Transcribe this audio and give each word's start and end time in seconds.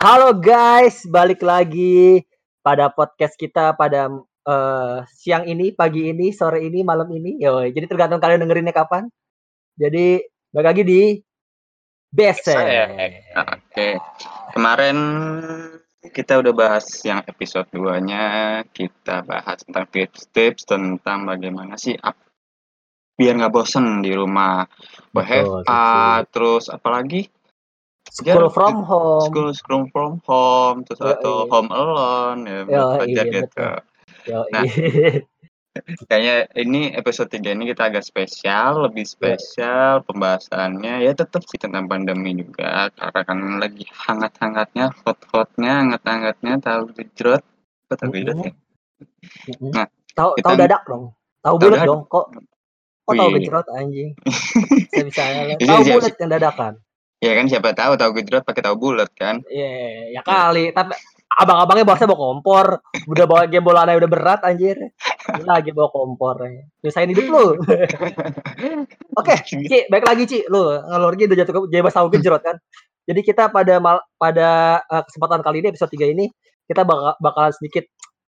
Halo 0.00 0.32
guys, 0.32 1.04
balik 1.04 1.44
lagi 1.44 2.24
pada 2.64 2.88
podcast 2.88 3.36
kita 3.36 3.76
pada 3.76 4.08
uh, 4.48 5.04
siang 5.12 5.44
ini, 5.44 5.76
pagi 5.76 6.08
ini, 6.08 6.32
sore 6.32 6.64
ini, 6.64 6.80
malam 6.80 7.04
ini. 7.12 7.36
Yo, 7.36 7.60
jadi 7.68 7.84
tergantung 7.84 8.16
kalian 8.16 8.40
dengerinnya 8.40 8.72
kapan. 8.72 9.12
Jadi 9.76 10.24
balik 10.56 10.68
lagi 10.72 10.82
di 10.88 11.02
Bese. 12.08 12.56
Oke. 13.44 14.00
Kemarin 14.56 14.96
kita 16.00 16.40
udah 16.40 16.52
bahas 16.56 16.88
yang 17.04 17.20
episode 17.28 17.68
2-nya, 17.68 18.24
kita 18.72 19.20
bahas 19.20 19.60
tentang 19.68 19.84
tips-tips 19.84 20.64
tentang 20.64 21.28
bagaimana 21.28 21.76
sih 21.76 21.92
biar 23.20 23.36
nggak 23.36 23.52
bosen 23.52 24.00
di 24.00 24.16
rumah. 24.16 24.64
WFA, 25.12 26.24
terus 26.32 26.72
apalagi 26.72 27.28
school 28.10 28.46
from 28.50 28.82
home. 28.82 29.24
school 29.30 29.50
school 29.54 29.84
from 29.94 30.12
home 30.26 30.82
terus 30.84 31.00
Yo, 31.00 31.10
atau 31.14 31.34
iya. 31.34 31.50
home 31.50 31.70
alone 31.70 32.40
ya 32.44 32.60
Yo, 32.66 32.84
belajar 32.98 33.24
iya, 33.26 33.34
gitu 33.38 33.68
Yo, 34.26 34.38
nah 34.52 34.64
kayaknya 36.10 36.50
ini 36.58 36.90
episode 36.98 37.30
3 37.30 37.54
ini 37.54 37.70
kita 37.70 37.94
agak 37.94 38.02
spesial 38.02 38.90
lebih 38.90 39.06
spesial 39.06 40.02
pembahasannya. 40.02 41.06
Ya 41.06 41.12
tetap 41.14 41.46
sih 41.46 41.62
tentang 41.62 41.86
pandemi 41.86 42.34
juga 42.34 42.90
karena 42.98 43.20
kan 43.22 43.38
lagi 43.62 43.86
hangat-hangatnya 43.86 44.90
hot-hotnya 45.06 45.72
hangat-hangatnya 45.86 46.58
tahu 46.58 46.90
gejrot 46.98 47.42
apa 47.86 47.94
tahu 47.94 48.10
gejrot 48.18 48.38
ya? 48.50 48.52
Nah 49.62 49.86
tahu 50.18 50.30
tahu 50.42 50.54
dadak 50.58 50.82
dong? 50.86 51.14
Tahu 51.40 51.54
bulat 51.56 51.80
dong? 51.86 52.02
Kok 52.10 52.26
kok 53.06 53.14
tahu 53.14 53.28
gejrot 53.38 53.66
anjing? 53.70 54.10
Saya 54.90 55.04
bisa 55.06 55.22
tahu 55.54 55.80
bulat 55.86 56.14
yang 56.18 56.30
dadakan 56.34 56.74
Ya 57.20 57.36
kan 57.36 57.52
siapa 57.52 57.76
tahu 57.76 58.00
tahu 58.00 58.16
gejrot 58.16 58.48
pakai 58.48 58.64
tahu 58.64 58.80
bulat 58.80 59.12
kan? 59.12 59.44
Iya, 59.44 59.68
yeah, 59.68 60.04
ya 60.16 60.20
kali. 60.24 60.72
Tapi 60.72 60.96
abang-abangnya 61.36 61.84
bosnya 61.84 62.08
bawa 62.08 62.20
kompor, 62.32 62.66
udah 63.04 63.24
bawa 63.28 63.44
game 63.44 63.60
bola 63.60 63.84
udah 63.84 64.08
berat 64.08 64.40
anjir. 64.40 64.80
Lagi 65.44 65.76
bawa 65.76 65.92
kompor. 65.92 66.48
Nyusahin 66.80 67.12
hidup 67.12 67.28
lu. 67.28 67.44
Oke, 69.20 69.36
okay, 69.36 69.36
Ci, 69.44 69.92
baik 69.92 70.08
lagi 70.08 70.24
Ci, 70.24 70.48
lu 70.48 70.64
ngalor 70.64 71.12
gitu 71.20 71.36
udah 71.36 71.44
jatuh 71.44 71.68
jebas 71.68 71.92
tahu 71.92 72.08
gejrot 72.08 72.40
kan. 72.40 72.56
Jadi 73.04 73.20
kita 73.20 73.52
pada 73.52 73.76
mal, 73.84 74.00
pada 74.16 74.80
uh, 74.88 75.02
kesempatan 75.04 75.44
kali 75.44 75.60
ini 75.60 75.68
episode 75.76 75.92
3 75.92 76.16
ini 76.16 76.32
kita 76.64 76.88
bakal 76.88 77.20
bakalan 77.20 77.52
sedikit 77.52 77.84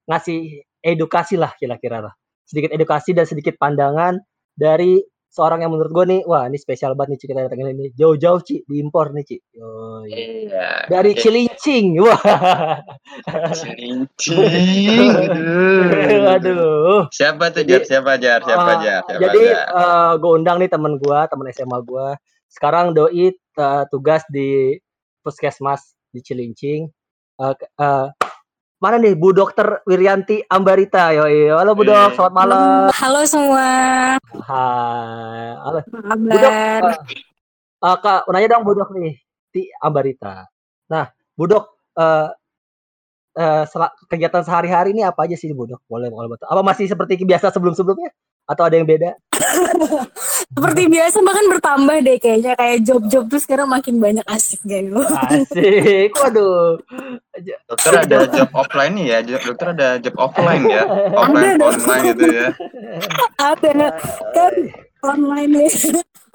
ngasih 0.09 0.67
edukasi 0.83 1.39
lah 1.39 1.55
kira-kira 1.55 2.03
lah. 2.03 2.13
Sedikit 2.44 2.75
edukasi 2.75 3.16
dan 3.16 3.23
sedikit 3.23 3.55
pandangan 3.55 4.19
dari 4.51 4.99
seorang 5.31 5.63
yang 5.63 5.71
menurut 5.71 5.91
gue 5.95 6.05
nih 6.11 6.21
wah 6.27 6.43
ini 6.43 6.59
spesial 6.59 6.91
banget 6.91 7.15
nih 7.15 7.19
Ci 7.23 7.25
kita 7.31 7.47
datangin 7.47 7.71
ini. 7.71 7.87
Jauh-jauh 7.95 8.43
Ci 8.43 8.67
diimpor 8.67 9.15
nih 9.15 9.23
Ci. 9.23 9.38
Oh, 9.63 10.03
iya. 10.03 10.83
dari 10.91 11.15
okay. 11.15 11.23
Cilincing 11.23 11.95
wah. 12.03 12.19
Cilincing 13.55 15.07
aduh. 15.31 16.35
aduh 16.35 16.99
siapa 17.15 17.47
tuh 17.55 17.63
Jar? 17.63 17.81
Siapa 17.88 18.19
Jar? 18.19 18.43
Siapa 18.43 18.71
uh, 18.75 18.77
Jar? 18.83 19.01
Siapa 19.07 19.21
jadi 19.23 19.43
uh, 19.71 19.79
eh, 19.79 20.11
gue 20.19 20.31
undang 20.35 20.59
nih 20.59 20.69
temen 20.69 20.99
gue 20.99 21.19
temen 21.31 21.47
SMA 21.55 21.79
gue 21.88 22.07
sekarang 22.51 22.91
doi 22.91 23.31
uh, 23.55 23.83
tugas 23.88 24.27
di 24.27 24.75
puskesmas 25.23 25.95
di 26.11 26.19
Cilincing. 26.19 26.91
Uh, 27.39 27.55
uh, 27.79 28.11
Mana 28.81 28.97
nih 28.97 29.13
Bu 29.13 29.29
Dokter 29.29 29.85
Wiryanti 29.85 30.41
Ambarita? 30.49 31.13
Yo, 31.13 31.29
yo. 31.29 31.61
Halo 31.61 31.77
Bu 31.77 31.85
Dok, 31.85 32.17
selamat 32.17 32.33
malam. 32.33 32.89
Halo 32.89 33.21
semua. 33.29 33.69
Hai. 34.41 35.53
Halo. 35.53 35.79
Bu 36.17 36.38
Dok. 36.41 36.49
Uh, 36.49 36.97
uh, 37.85 37.95
Kak, 38.01 38.25
nanya 38.33 38.57
dong 38.57 38.65
Bu 38.65 38.73
Dok 38.73 38.89
nih, 38.97 39.21
di 39.53 39.69
Ambarita. 39.85 40.49
Nah, 40.89 41.13
Bu 41.38 41.45
Dok, 41.45 41.93
uh, 41.93 42.33
uh, 43.38 43.89
kegiatan 44.09 44.41
sehari-hari 44.41 44.97
ini 44.97 45.05
apa 45.05 45.29
aja 45.29 45.38
sih 45.38 45.53
Bu 45.53 45.69
Dok? 45.69 45.85
Boleh, 45.85 46.09
boleh 46.09 46.33
betul. 46.33 46.49
Apa 46.49 46.66
masih 46.66 46.89
seperti 46.89 47.21
biasa 47.21 47.53
sebelum-sebelumnya? 47.53 48.09
Atau 48.49 48.66
ada 48.66 48.81
yang 48.81 48.89
beda? 48.89 49.13
Seperti 50.51 50.81
biasa 50.91 51.17
bahkan 51.23 51.45
bertambah 51.47 51.97
deh 52.03 52.17
kayaknya 52.19 52.53
kayak 52.59 52.84
job-job 52.84 53.23
tuh 53.31 53.39
sekarang 53.39 53.72
makin 53.72 54.03
banyak 54.03 54.25
asik 54.28 54.59
gitu. 54.67 55.00
Asik. 55.00 56.12
Waduh. 56.12 56.75
Dokter 57.72 57.94
ada 58.03 58.28
job 58.28 58.50
offline 58.51 58.94
nih 59.00 59.06
ya. 59.07 59.19
Dokter 59.23 59.67
ada 59.72 59.95
job 60.03 60.16
offline 60.19 60.63
ya. 60.67 60.84
Offline 61.16 61.56
ada 61.56 61.66
online 61.72 62.03
gitu 62.12 62.25
ya. 62.28 62.47
ada. 63.39 63.72
Kan 64.35 64.53
online 65.07 65.51
nih. 65.56 65.72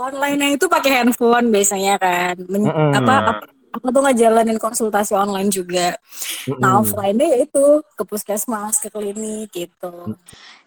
Online 0.01 0.57
itu 0.57 0.65
pakai 0.65 0.91
handphone 1.05 1.53
biasanya 1.53 2.01
kan. 2.01 2.41
Men 2.49 2.65
mm 2.65 2.73
-hmm. 2.73 2.93
apa, 2.97 3.15
apa 3.37 3.45
aku 3.77 3.93
tuh 3.93 4.01
ngejalanin 4.01 4.57
konsultasi 4.57 5.13
online 5.13 5.53
juga. 5.53 5.93
Mm 5.93 6.57
-hmm. 6.57 6.61
Nah 6.65 6.81
offline 6.81 7.17
ya 7.21 7.45
itu 7.45 7.65
ke 7.93 8.03
puskesmas, 8.09 8.81
ke 8.81 8.89
klinik 8.89 9.53
gitu. 9.53 10.17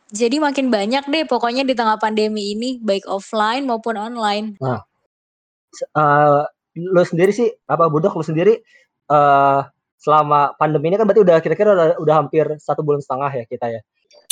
Jadi 0.10 0.42
makin 0.42 0.74
banyak 0.74 1.06
deh 1.06 1.24
pokoknya 1.30 1.62
di 1.62 1.78
tengah 1.78 2.02
pandemi 2.02 2.58
ini 2.58 2.82
baik 2.82 3.06
offline 3.06 3.70
maupun 3.70 3.94
online. 3.94 4.58
Nah, 4.58 4.82
uh, 5.94 6.42
lo 6.74 7.04
sendiri 7.06 7.30
sih 7.30 7.50
apa 7.70 7.86
Budok 7.90 8.18
lo 8.18 8.26
sendiri 8.26 8.58
uh, 9.14 9.62
selama 10.00 10.58
pandemi 10.58 10.90
ini 10.90 10.98
kan 10.98 11.06
berarti 11.06 11.22
udah 11.22 11.38
kira-kira 11.44 11.70
udah, 11.76 11.88
udah 12.02 12.16
hampir 12.16 12.46
satu 12.58 12.82
bulan 12.82 13.04
setengah 13.06 13.32
ya 13.38 13.44
kita 13.46 13.66
ya. 13.70 13.82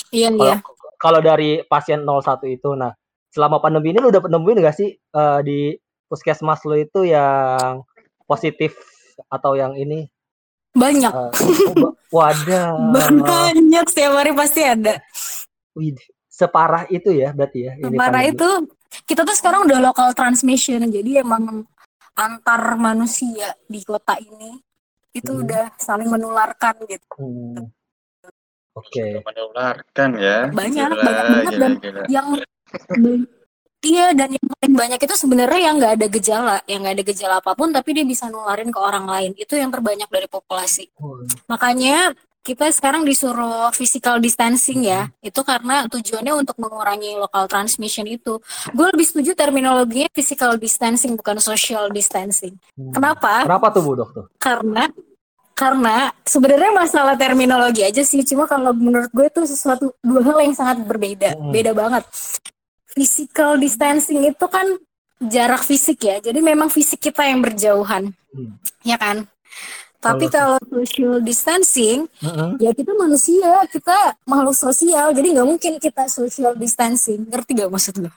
Iya 0.10 0.30
kalo, 0.34 0.44
iya. 0.48 0.56
Kalau 0.98 1.20
dari 1.22 1.62
pasien 1.68 2.02
01 2.02 2.42
itu, 2.50 2.74
nah 2.74 2.96
selama 3.30 3.62
pandemi 3.62 3.94
ini 3.94 4.02
lo 4.02 4.10
udah 4.10 4.24
nemuin 4.24 4.64
gak 4.64 4.78
sih 4.82 4.98
uh, 5.14 5.46
di 5.46 5.76
puskesmas 6.08 6.64
lo 6.64 6.74
itu 6.74 7.06
yang 7.06 7.84
positif 8.26 8.74
atau 9.30 9.54
yang 9.54 9.76
ini? 9.76 10.08
Banyak. 10.74 11.14
Uh, 11.14 11.92
wadah. 12.10 12.74
Banyak 13.28 13.86
setiap 13.92 14.14
hari 14.18 14.32
pasti 14.34 14.62
ada. 14.64 14.98
Wih, 15.78 15.94
separah 16.26 16.90
itu 16.90 17.14
ya 17.14 17.30
berarti 17.38 17.60
ya. 17.70 17.72
Separah 17.78 18.24
itu 18.26 18.50
kita 19.06 19.22
tuh 19.22 19.36
sekarang 19.38 19.70
udah 19.70 19.80
local 19.80 20.10
transmission 20.18 20.82
jadi 20.90 21.22
emang 21.22 21.64
antar 22.18 22.62
manusia 22.82 23.54
di 23.70 23.86
kota 23.86 24.18
ini 24.18 24.58
itu 25.14 25.32
hmm. 25.34 25.42
udah 25.46 25.66
saling 25.78 26.10
menularkan 26.10 26.82
gitu. 26.90 27.06
Hmm. 27.18 27.70
Oke. 28.78 28.94
Okay. 28.94 29.12
Menularkan 29.26 30.10
ya. 30.18 30.38
Banyak, 30.54 30.90
gila, 30.94 31.02
banyak 31.02 31.26
banget 31.26 31.54
gila, 31.54 31.62
dan 31.62 31.72
gila. 31.82 32.04
yang 32.10 32.28
Iya 33.78 34.10
dan 34.18 34.34
yang 34.34 34.48
paling 34.58 34.74
banyak 34.74 35.00
itu 35.06 35.16
sebenarnya 35.16 35.60
yang 35.70 35.76
nggak 35.78 35.94
ada 36.02 36.08
gejala, 36.10 36.58
yang 36.66 36.82
nggak 36.82 36.96
ada 36.98 37.06
gejala 37.06 37.36
apa 37.38 37.54
pun 37.54 37.70
tapi 37.70 37.94
dia 37.94 38.06
bisa 38.10 38.26
nularin 38.26 38.74
ke 38.74 38.80
orang 38.82 39.06
lain. 39.06 39.32
Itu 39.38 39.54
yang 39.54 39.70
terbanyak 39.70 40.10
dari 40.10 40.26
populasi. 40.26 40.90
Hmm. 40.98 41.30
Makanya 41.46 42.12
kita 42.48 42.72
sekarang 42.72 43.04
disuruh 43.04 43.68
physical 43.76 44.24
distancing 44.24 44.88
ya. 44.88 45.12
Itu 45.20 45.44
karena 45.44 45.84
tujuannya 45.92 46.32
untuk 46.32 46.56
mengurangi 46.56 47.20
local 47.20 47.44
transmission 47.52 48.08
itu. 48.08 48.40
Gue 48.72 48.88
lebih 48.96 49.04
setuju 49.04 49.36
terminologinya 49.36 50.08
physical 50.16 50.56
distancing 50.56 51.20
bukan 51.20 51.44
social 51.44 51.92
distancing. 51.92 52.56
Hmm. 52.80 52.96
kenapa? 52.96 53.44
Kenapa 53.44 53.68
tuh 53.76 53.84
bu 53.84 53.92
dokter? 54.00 54.24
Karena 54.40 54.88
karena 55.52 56.16
sebenarnya 56.24 56.72
masalah 56.72 57.20
terminologi 57.20 57.84
aja 57.84 58.00
sih. 58.08 58.24
Cuma 58.24 58.48
kalau 58.48 58.72
menurut 58.72 59.12
gue 59.12 59.28
itu 59.28 59.44
sesuatu 59.44 59.92
dua 60.00 60.24
hal 60.24 60.48
yang 60.48 60.56
sangat 60.56 60.88
berbeda. 60.88 61.36
Hmm. 61.36 61.52
beda 61.52 61.76
banget. 61.76 62.08
Physical 62.88 63.60
distancing 63.60 64.24
itu 64.24 64.46
kan 64.48 64.64
jarak 65.20 65.68
fisik 65.68 66.00
ya. 66.00 66.24
Jadi 66.24 66.40
memang 66.40 66.72
fisik 66.72 67.12
kita 67.12 67.28
yang 67.28 67.44
berjauhan. 67.44 68.16
Hmm. 68.32 68.56
ya 68.86 68.96
kan 68.96 69.28
tapi 70.08 70.26
kalau 70.32 70.60
social 70.72 71.20
distancing, 71.20 72.08
uh-huh. 72.24 72.56
ya 72.64 72.72
kita 72.72 72.96
manusia, 72.96 73.66
kita 73.68 74.16
makhluk 74.24 74.56
sosial, 74.56 75.12
jadi 75.12 75.28
nggak 75.36 75.48
mungkin 75.48 75.74
kita 75.82 76.08
social 76.08 76.56
distancing. 76.56 77.28
Ngerti 77.28 77.52
gak 77.60 77.72
maksud 77.72 77.96
lo? 78.00 78.12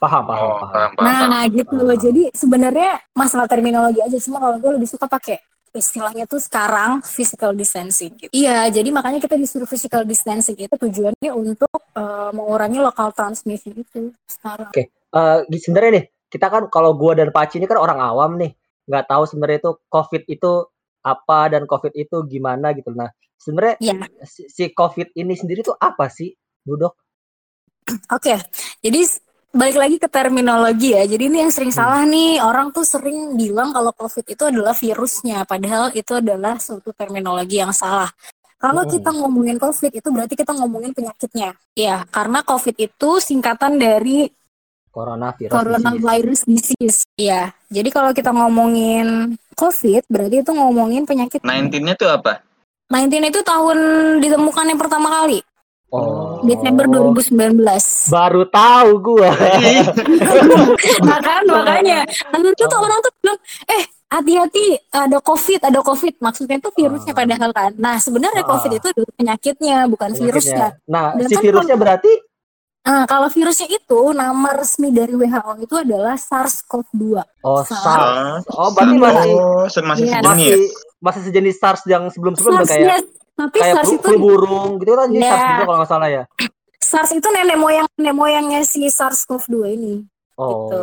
Paham, 0.00 0.24
paham, 0.24 0.48
oh, 0.50 0.58
paham. 0.66 0.90
Nah, 1.00 1.20
nah 1.28 1.42
gitu 1.48 1.76
loh. 1.76 1.96
Jadi 1.96 2.32
sebenarnya 2.32 3.00
masalah 3.12 3.44
terminologi 3.44 4.00
aja. 4.00 4.16
Cuma 4.20 4.40
kalau 4.40 4.56
gue 4.56 4.72
lebih 4.80 4.88
suka 4.88 5.04
pakai 5.08 5.40
istilahnya 5.76 6.24
tuh 6.24 6.40
sekarang 6.40 7.04
physical 7.04 7.52
distancing. 7.52 8.16
Gitu. 8.16 8.32
Iya, 8.32 8.72
jadi 8.72 8.88
makanya 8.88 9.20
kita 9.20 9.36
disuruh 9.36 9.68
physical 9.68 10.08
distancing 10.08 10.56
itu 10.56 10.72
tujuannya 10.72 11.30
untuk 11.36 11.70
uh, 11.92 12.32
mengurangi 12.32 12.80
lokal 12.80 13.12
transmission 13.12 13.76
itu 13.76 14.16
sekarang. 14.24 14.72
Oke, 14.72 14.88
okay. 14.88 15.12
uh, 15.12 15.44
eh, 15.44 15.60
sebenarnya 15.60 15.90
nih 16.00 16.04
kita 16.32 16.46
kan 16.48 16.62
kalau 16.72 16.96
gue 16.96 17.12
dan 17.12 17.28
Paci 17.30 17.60
ini 17.60 17.68
kan 17.68 17.78
orang 17.78 18.00
awam 18.00 18.40
nih, 18.40 18.56
nggak 18.88 19.04
tahu 19.06 19.22
sebenarnya 19.28 19.58
itu 19.62 19.72
COVID 19.92 20.22
itu 20.26 20.52
apa 21.06 21.54
dan 21.54 21.62
COVID 21.70 21.94
itu 21.94 22.26
gimana 22.26 22.74
gitu. 22.74 22.90
Nah, 22.90 23.06
sebenarnya 23.38 23.78
ya. 23.78 23.94
si, 24.26 24.50
si 24.50 24.74
COVID 24.74 25.14
ini 25.14 25.38
sendiri 25.38 25.62
tuh 25.62 25.78
apa 25.78 26.10
sih, 26.10 26.34
Budok? 26.66 26.98
Oke, 28.10 28.34
okay. 28.34 28.38
jadi 28.82 29.06
balik 29.54 29.78
lagi 29.78 29.96
ke 30.02 30.08
terminologi 30.10 30.92
ya. 30.92 31.06
Jadi 31.06 31.30
ini 31.30 31.46
yang 31.46 31.52
sering 31.54 31.70
hmm. 31.70 31.78
salah 31.78 32.02
nih, 32.02 32.42
orang 32.42 32.74
tuh 32.74 32.82
sering 32.82 33.38
bilang 33.38 33.70
kalau 33.70 33.94
COVID 33.94 34.26
itu 34.26 34.42
adalah 34.42 34.74
virusnya, 34.74 35.46
padahal 35.46 35.94
itu 35.94 36.12
adalah 36.18 36.58
suatu 36.58 36.90
terminologi 36.90 37.62
yang 37.62 37.70
salah. 37.70 38.10
Kalau 38.58 38.82
hmm. 38.84 38.90
kita 38.90 39.10
ngomongin 39.14 39.56
COVID 39.62 39.92
itu 39.94 40.08
berarti 40.10 40.34
kita 40.34 40.52
ngomongin 40.52 40.90
penyakitnya. 40.90 41.54
Ya, 41.78 42.04
karena 42.10 42.42
COVID 42.42 42.76
itu 42.76 43.10
singkatan 43.22 43.78
dari 43.78 44.28
coronavirus 44.90 45.52
coronavirus 45.52 46.40
disease. 46.48 46.76
disease. 46.80 47.00
Ya, 47.14 47.52
jadi 47.70 47.88
kalau 47.94 48.10
kita 48.10 48.32
ngomongin 48.32 49.38
COVID 49.56 50.04
berarti 50.12 50.36
itu 50.44 50.52
ngomongin 50.52 51.08
penyakit. 51.08 51.40
19-nya 51.40 51.96
tuh 51.96 52.12
apa? 52.12 52.44
19 52.92 53.32
itu 53.32 53.40
tahun 53.42 53.78
ditemukannya 54.22 54.76
pertama 54.78 55.08
kali. 55.10 55.40
Oh. 55.90 56.42
Desember 56.44 56.84
2019. 56.86 57.56
Baru 58.12 58.42
tahu 58.52 58.90
gua. 59.00 59.32
Makan 61.02 61.42
makanya. 61.56 62.04
Lalu 62.36 62.52
itu 62.52 62.64
tuh 62.68 62.78
orang 62.78 62.98
tuh 63.00 63.12
bilang, 63.22 63.38
eh 63.70 63.84
hati-hati 64.06 64.78
ada 64.94 65.18
covid 65.18 65.60
ada 65.66 65.82
covid 65.82 66.14
maksudnya 66.22 66.62
itu 66.62 66.70
virusnya 66.78 67.10
oh. 67.10 67.18
padahal 67.18 67.50
kan 67.50 67.70
nah 67.74 67.98
sebenarnya 67.98 68.46
oh. 68.46 68.54
covid 68.54 68.78
itu 68.78 68.88
penyakitnya 69.18 69.90
bukan 69.90 70.14
penyakitnya. 70.14 70.30
virusnya 70.30 70.66
nah 70.86 71.10
Dan 71.18 71.26
si 71.26 71.34
kan 71.34 71.42
virusnya 71.42 71.74
berarti 71.74 72.12
Nah, 72.86 73.02
kalau 73.10 73.26
virusnya 73.26 73.66
itu 73.66 74.00
nama 74.14 74.54
resmi 74.54 74.94
dari 74.94 75.10
WHO 75.18 75.52
itu 75.58 75.74
adalah 75.74 76.14
SARS-CoV-2. 76.14 77.18
Oh, 77.42 77.66
SARS. 77.66 78.46
Oh, 78.54 78.70
berarti 78.70 78.94
masih 78.94 79.34
oh, 79.34 79.66
masih 79.66 80.06
ya. 80.06 80.22
masih 80.22 80.50
masih 81.02 81.20
sejenis 81.26 81.58
SARS 81.58 81.82
yang 81.90 82.06
sebelum-sebelumnya 82.14 82.62
kayak 82.62 82.86
yes. 82.86 83.04
Tapi 83.34 83.56
kayak 83.58 83.74
SARS 83.82 83.90
itu 83.90 84.10
burung 84.22 84.78
gitu 84.78 84.94
kan 84.94 85.10
ya. 85.10 85.18
SARS 85.26 85.42
juga 85.50 85.64
kalau 85.66 85.78
nggak 85.82 85.90
salah 85.90 86.08
ya. 86.14 86.22
SARS 86.78 87.10
itu 87.10 87.28
nenek 87.34 87.58
moyang 87.58 87.86
nenek 87.98 88.14
moyangnya 88.14 88.60
si 88.62 88.86
SARS-CoV-2 88.86 89.54
ini. 89.74 89.94
Oh. 90.38 90.70
Gitu. 90.70 90.82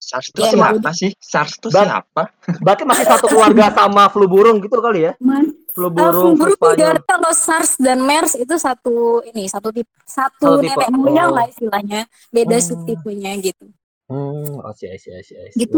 SARS 0.00 0.26
itu 0.32 0.40
ya, 0.40 0.50
siapa 0.56 0.90
sih? 0.96 1.10
SARS 1.20 1.60
itu 1.60 1.68
siapa? 1.68 2.32
Berarti 2.64 2.82
masih 2.88 3.04
satu 3.04 3.28
keluarga 3.28 3.68
sama 3.68 4.08
flu 4.08 4.24
burung 4.24 4.64
gitu 4.64 4.80
kali 4.80 5.12
ya? 5.12 5.12
Man. 5.20 5.52
Flu 5.76 5.92
burung, 5.92 6.32
uh, 6.32 6.40
flu 6.40 6.56
burung 6.56 6.72
juga 6.72 6.96
kalau 7.04 7.30
SARS 7.36 7.76
dan 7.76 8.00
MERS 8.00 8.40
itu 8.40 8.56
satu 8.56 9.20
ini 9.28 9.44
satu 9.44 9.68
tipe 9.68 9.92
satu, 10.08 10.56
satu 10.56 10.64
nenek 10.64 10.88
moyang 10.88 11.28
oh. 11.28 11.36
lah 11.36 11.44
istilahnya, 11.52 12.08
beda 12.32 12.56
hmm. 12.56 12.64
subtipenya 12.64 13.36
gitu. 13.44 13.68
Hmm, 14.06 14.62
oh 14.62 14.72
sih, 14.72 14.88
sih, 14.96 15.12
sih, 15.20 15.36
Gitu. 15.52 15.76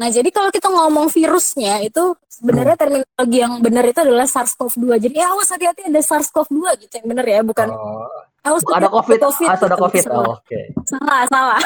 Nah, 0.00 0.08
jadi 0.08 0.26
kalau 0.32 0.48
kita 0.48 0.66
ngomong 0.66 1.12
virusnya 1.12 1.84
itu 1.86 2.16
sebenarnya 2.26 2.74
hmm. 2.74 2.82
terminologi 2.82 3.38
yang 3.38 3.54
benar 3.62 3.84
itu 3.86 4.00
adalah 4.02 4.26
SARS-CoV-2. 4.26 4.96
Jadi 4.98 5.14
ya 5.14 5.30
awas 5.30 5.52
hati-hati 5.52 5.86
ada 5.86 6.00
SARS-CoV-2 6.02 6.62
gitu 6.82 6.92
yang 6.98 7.06
benar 7.06 7.26
ya, 7.28 7.40
bukan 7.46 7.68
oh. 7.70 8.10
Awas 8.44 8.60
ada 8.76 8.92
COVID, 8.92 9.18
COVID, 9.24 9.48
ah, 9.48 9.56
ada 9.56 9.76
COVID. 9.80 10.04
Oh, 10.12 10.36
Oke. 10.36 10.44
Okay. 10.44 10.64
Salah, 10.84 11.24
salah. 11.32 11.60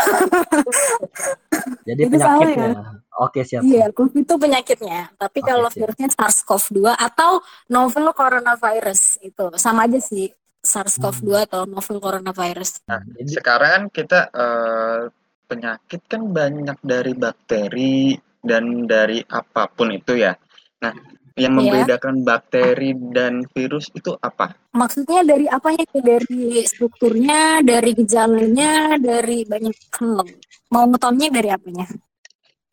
jadi 1.82 2.06
itu 2.06 2.14
penyakitnya. 2.14 2.70
Ya? 2.70 2.74
Oke, 3.18 3.40
siap. 3.42 3.60
Iya, 3.66 3.86
COVID 3.90 4.22
itu 4.22 4.34
penyakitnya. 4.38 5.00
Tapi 5.18 5.38
okay, 5.42 5.48
kalau 5.50 5.68
siap. 5.74 5.78
virusnya 5.90 6.08
SARS-CoV-2 6.14 6.94
atau 6.94 7.42
novel 7.66 8.14
coronavirus 8.14 9.18
itu 9.26 9.44
sama 9.58 9.90
aja 9.90 9.98
sih. 9.98 10.30
SARS-CoV-2 10.62 11.30
hmm. 11.34 11.46
atau 11.50 11.60
novel 11.66 11.98
coronavirus. 11.98 12.86
Nah, 12.86 13.02
sekarang 13.26 13.70
kan 13.74 13.82
kita 13.90 14.20
uh, 14.30 15.10
penyakit 15.50 16.06
kan 16.06 16.30
banyak 16.30 16.78
dari 16.78 17.12
bakteri 17.18 18.14
dan 18.38 18.86
dari 18.86 19.18
apa 19.26 19.66
pun 19.66 19.90
itu 19.90 20.14
ya. 20.14 20.38
Nah, 20.78 20.94
yang 21.38 21.54
iya. 21.54 21.58
membedakan 21.62 22.14
ya. 22.20 22.24
bakteri 22.26 22.90
dan 23.14 23.46
virus 23.54 23.88
itu 23.94 24.12
apa? 24.18 24.52
Maksudnya 24.74 25.22
dari 25.22 25.46
apanya? 25.46 25.86
Dari 25.94 26.66
strukturnya, 26.66 27.62
dari 27.62 27.90
gejalanya, 27.94 28.98
dari 28.98 29.46
banyak 29.46 29.76
hal. 29.96 30.26
Mau 30.74 30.84
ngetolnya 30.90 31.30
dari 31.30 31.48
apanya? 31.48 31.86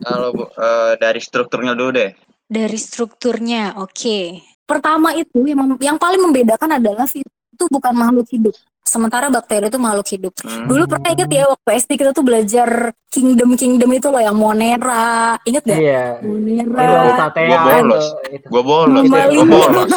Kalau 0.01 0.35
uh, 0.35 0.93
dari 0.99 1.21
strukturnya 1.23 1.77
dulu 1.77 1.91
deh. 1.95 2.11
Dari 2.45 2.77
strukturnya, 2.77 3.79
oke. 3.79 3.93
Okay. 3.95 4.25
Pertama 4.65 5.13
itu 5.13 5.45
yang 5.45 5.77
yang 5.77 5.97
paling 6.01 6.19
membedakan 6.19 6.81
adalah 6.81 7.05
virus 7.05 7.29
itu 7.55 7.65
bukan 7.71 7.93
makhluk 7.95 8.27
hidup 8.33 8.55
sementara 8.85 9.33
bakteri 9.33 9.67
itu 9.67 9.81
makhluk 9.81 10.07
hidup. 10.07 10.33
Hmm. 10.45 10.69
Dulu 10.69 10.83
pernah 10.85 11.09
inget 11.11 11.29
ya 11.33 11.43
waktu 11.49 11.69
SD 11.81 11.91
kita 11.97 12.11
tuh 12.13 12.21
belajar 12.21 12.93
kingdom 13.09 13.57
kingdom 13.57 13.89
itu 13.91 14.07
loh 14.13 14.21
yang 14.21 14.37
Monera, 14.37 15.35
inget 15.43 15.65
gak? 15.65 15.79
Iya. 15.81 16.21
Monera. 16.21 17.33
Gue 17.33 17.59
bolos. 17.65 18.05
Gue 18.45 18.61
bolos. 18.63 19.03
Gue 19.09 19.45
bolos. 19.49 19.89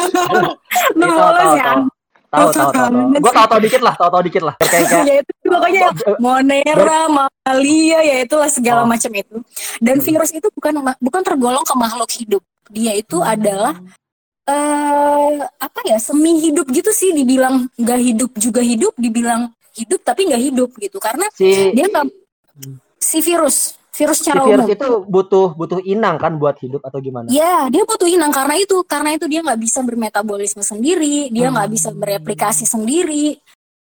Lu 0.97 1.05
bolos 1.05 1.51
ya? 1.55 1.73
Tahu 2.29 2.53
tahu 2.53 2.69
tahu. 2.69 2.93
Gue 3.17 3.31
tahu 3.33 3.47
tahu 3.49 3.61
dikit 3.65 3.81
lah, 3.81 3.93
tahu 3.97 4.09
tahu 4.13 4.23
dikit 4.29 4.43
lah. 4.45 4.53
Kayak 4.61 4.85
kayak. 4.85 5.05
ya 5.09 5.15
itu 5.17 5.31
pokoknya 5.49 5.81
Monera, 6.21 6.99
Mamalia 7.09 7.99
ya 8.05 8.15
itulah 8.21 8.45
segala 8.53 8.85
oh. 8.85 8.87
macam 8.87 9.09
itu. 9.17 9.41
Dan 9.81 9.97
virus 9.97 10.29
itu 10.29 10.45
bukan 10.53 10.93
bukan 11.01 11.21
tergolong 11.25 11.65
ke 11.65 11.73
makhluk 11.73 12.09
hidup. 12.13 12.43
Dia 12.69 12.93
itu 12.93 13.17
hmm. 13.17 13.33
adalah 13.33 13.73
uh, 14.49 15.45
apa 15.61 15.79
ya 15.85 15.97
semi 16.01 16.41
hidup 16.41 16.65
gitu 16.73 16.89
sih 16.89 17.13
dibilang 17.13 17.69
nggak 17.77 17.99
hidup 18.01 18.31
juga 18.41 18.61
hidup 18.65 18.97
dibilang 18.97 19.53
hidup 19.77 20.01
tapi 20.01 20.25
nggak 20.27 20.43
hidup 20.49 20.69
gitu 20.81 20.97
karena 20.97 21.29
si, 21.37 21.71
dia 21.71 21.85
nggak 21.85 22.05
si 22.97 23.21
virus 23.21 23.77
virus 23.93 24.17
secara 24.23 24.41
si 24.41 24.47
virus 24.47 24.65
umum. 24.65 24.75
itu 24.75 24.89
butuh 25.11 25.47
butuh 25.59 25.79
inang 25.83 26.15
kan 26.15 26.39
buat 26.39 26.55
hidup 26.63 26.79
atau 26.87 27.03
gimana? 27.03 27.27
Ya 27.27 27.67
dia 27.67 27.83
butuh 27.83 28.07
inang 28.07 28.31
karena 28.31 28.55
itu 28.55 28.79
karena 28.87 29.15
itu 29.15 29.27
dia 29.27 29.43
nggak 29.43 29.59
bisa 29.59 29.79
bermetabolisme 29.83 30.63
sendiri 30.63 31.27
dia 31.29 31.47
nggak 31.51 31.67
hmm. 31.67 31.75
bisa 31.75 31.89
bereplikasi 31.91 32.63
sendiri 32.63 33.35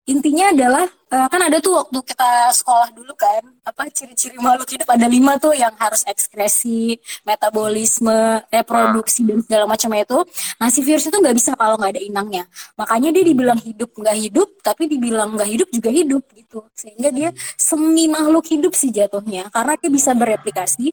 intinya 0.09 0.49
adalah 0.49 0.85
uh, 1.13 1.27
kan 1.29 1.41
ada 1.45 1.61
tuh 1.61 1.77
waktu 1.77 1.99
kita 2.01 2.49
sekolah 2.57 2.89
dulu 2.97 3.13
kan 3.13 3.45
apa 3.61 3.85
ciri-ciri 3.93 4.41
makhluk 4.41 4.65
hidup 4.73 4.89
ada 4.89 5.05
lima 5.05 5.37
tuh 5.37 5.53
yang 5.53 5.69
harus 5.77 6.01
ekskresi 6.09 6.97
metabolisme 7.21 8.41
reproduksi 8.49 9.21
dan 9.29 9.45
segala 9.45 9.69
macam 9.69 9.93
itu. 9.93 10.19
Nah 10.57 10.67
si 10.73 10.81
virus 10.81 11.05
itu 11.05 11.17
nggak 11.17 11.35
bisa 11.37 11.53
kalau 11.53 11.77
nggak 11.77 11.93
ada 11.93 12.01
inangnya. 12.01 12.43
Makanya 12.73 13.09
dia 13.13 13.23
dibilang 13.29 13.59
hidup 13.61 13.89
nggak 13.93 14.17
hidup 14.17 14.49
tapi 14.65 14.89
dibilang 14.89 15.37
nggak 15.37 15.49
hidup 15.53 15.69
juga 15.69 15.89
hidup 15.93 16.23
gitu. 16.33 16.59
Sehingga 16.73 17.09
dia 17.13 17.29
semi 17.53 18.09
makhluk 18.09 18.49
hidup 18.49 18.73
sih 18.73 18.89
jatuhnya. 18.89 19.53
Karena 19.53 19.77
dia 19.77 19.91
bisa 19.93 20.11
bereplikasi 20.17 20.89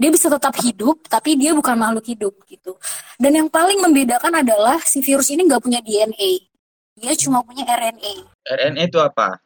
dia 0.00 0.08
bisa 0.08 0.32
tetap 0.32 0.56
hidup 0.64 1.04
tapi 1.04 1.36
dia 1.36 1.52
bukan 1.52 1.76
makhluk 1.76 2.08
hidup 2.08 2.34
gitu. 2.48 2.80
Dan 3.20 3.44
yang 3.44 3.48
paling 3.52 3.76
membedakan 3.76 4.40
adalah 4.40 4.80
si 4.80 5.04
virus 5.04 5.28
ini 5.28 5.44
nggak 5.44 5.60
punya 5.60 5.84
DNA 5.84 6.55
dia 6.96 7.12
cuma 7.20 7.44
punya 7.44 7.68
RNA. 7.68 8.12
RNA 8.48 8.82
itu 8.88 8.98
apa? 8.98 9.36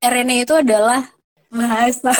RNA 0.00 0.36
itu 0.48 0.54
adalah 0.56 1.00
bahasa 1.52 2.12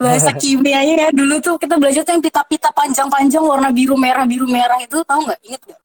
bahasa 0.00 0.30
kimianya 0.40 0.94
ya. 0.96 1.08
Dulu 1.12 1.36
tuh 1.44 1.54
kita 1.60 1.76
belajar 1.76 2.00
tuh 2.02 2.16
yang 2.16 2.24
pita-pita 2.24 2.72
panjang-panjang 2.72 3.44
warna 3.44 3.68
biru 3.68 3.94
merah 3.94 4.24
biru 4.24 4.48
merah 4.48 4.80
itu 4.80 5.04
tahu 5.04 5.28
nggak? 5.28 5.40
Inget 5.44 5.62
nggak? 5.68 5.80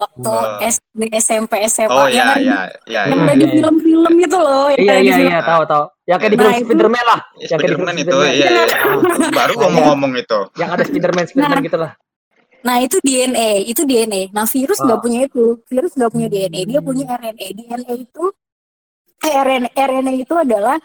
Waktu 0.00 0.32
uh. 0.32 0.64
SD 0.64 1.00
SMP 1.20 1.52
SMA 1.68 1.92
oh 1.92 2.08
ya 2.08 2.32
ya 2.40 2.72
ya 2.88 3.04
yang 3.04 3.20
ada 3.20 3.36
di 3.36 3.44
film-film 3.52 4.14
itu 4.16 4.38
loh 4.40 4.72
iya 4.72 4.96
iya 4.96 5.16
iya 5.20 5.38
tahu 5.44 5.60
tahu. 5.68 5.84
Yang 6.08 6.18
kayak 6.24 6.32
di 6.32 6.38
film 6.40 6.48
nah, 6.48 6.60
Spiderman 6.64 7.04
lah. 7.04 7.20
Yang 7.36 7.48
kayak 7.60 7.60
di 7.60 7.76
film 7.76 7.96
itu 8.00 8.16
iya, 8.32 8.46
iya. 8.48 8.64
baru 9.28 9.52
ngomong-ngomong 9.60 10.12
itu. 10.16 10.40
Yang 10.56 10.70
ada 10.72 10.84
Spiderman 10.88 11.24
Spiderman 11.28 11.60
nah, 11.60 11.64
gitu 11.68 11.78
lah 11.80 11.92
Nah 12.60 12.76
itu 12.84 13.00
DNA, 13.00 13.64
itu 13.64 13.82
DNA. 13.88 14.32
Nah 14.36 14.44
virus 14.44 14.78
nggak 14.80 14.98
oh. 15.00 15.02
punya 15.02 15.20
itu, 15.24 15.44
virus 15.64 15.92
nggak 15.96 16.10
punya 16.12 16.28
DNA, 16.28 16.60
dia 16.68 16.80
punya 16.84 17.04
RNA. 17.16 17.46
DNA 17.56 17.92
itu 17.96 18.24
eh, 19.24 19.34
RNA, 19.34 19.70
RNA 19.72 20.12
itu 20.20 20.34
adalah 20.36 20.76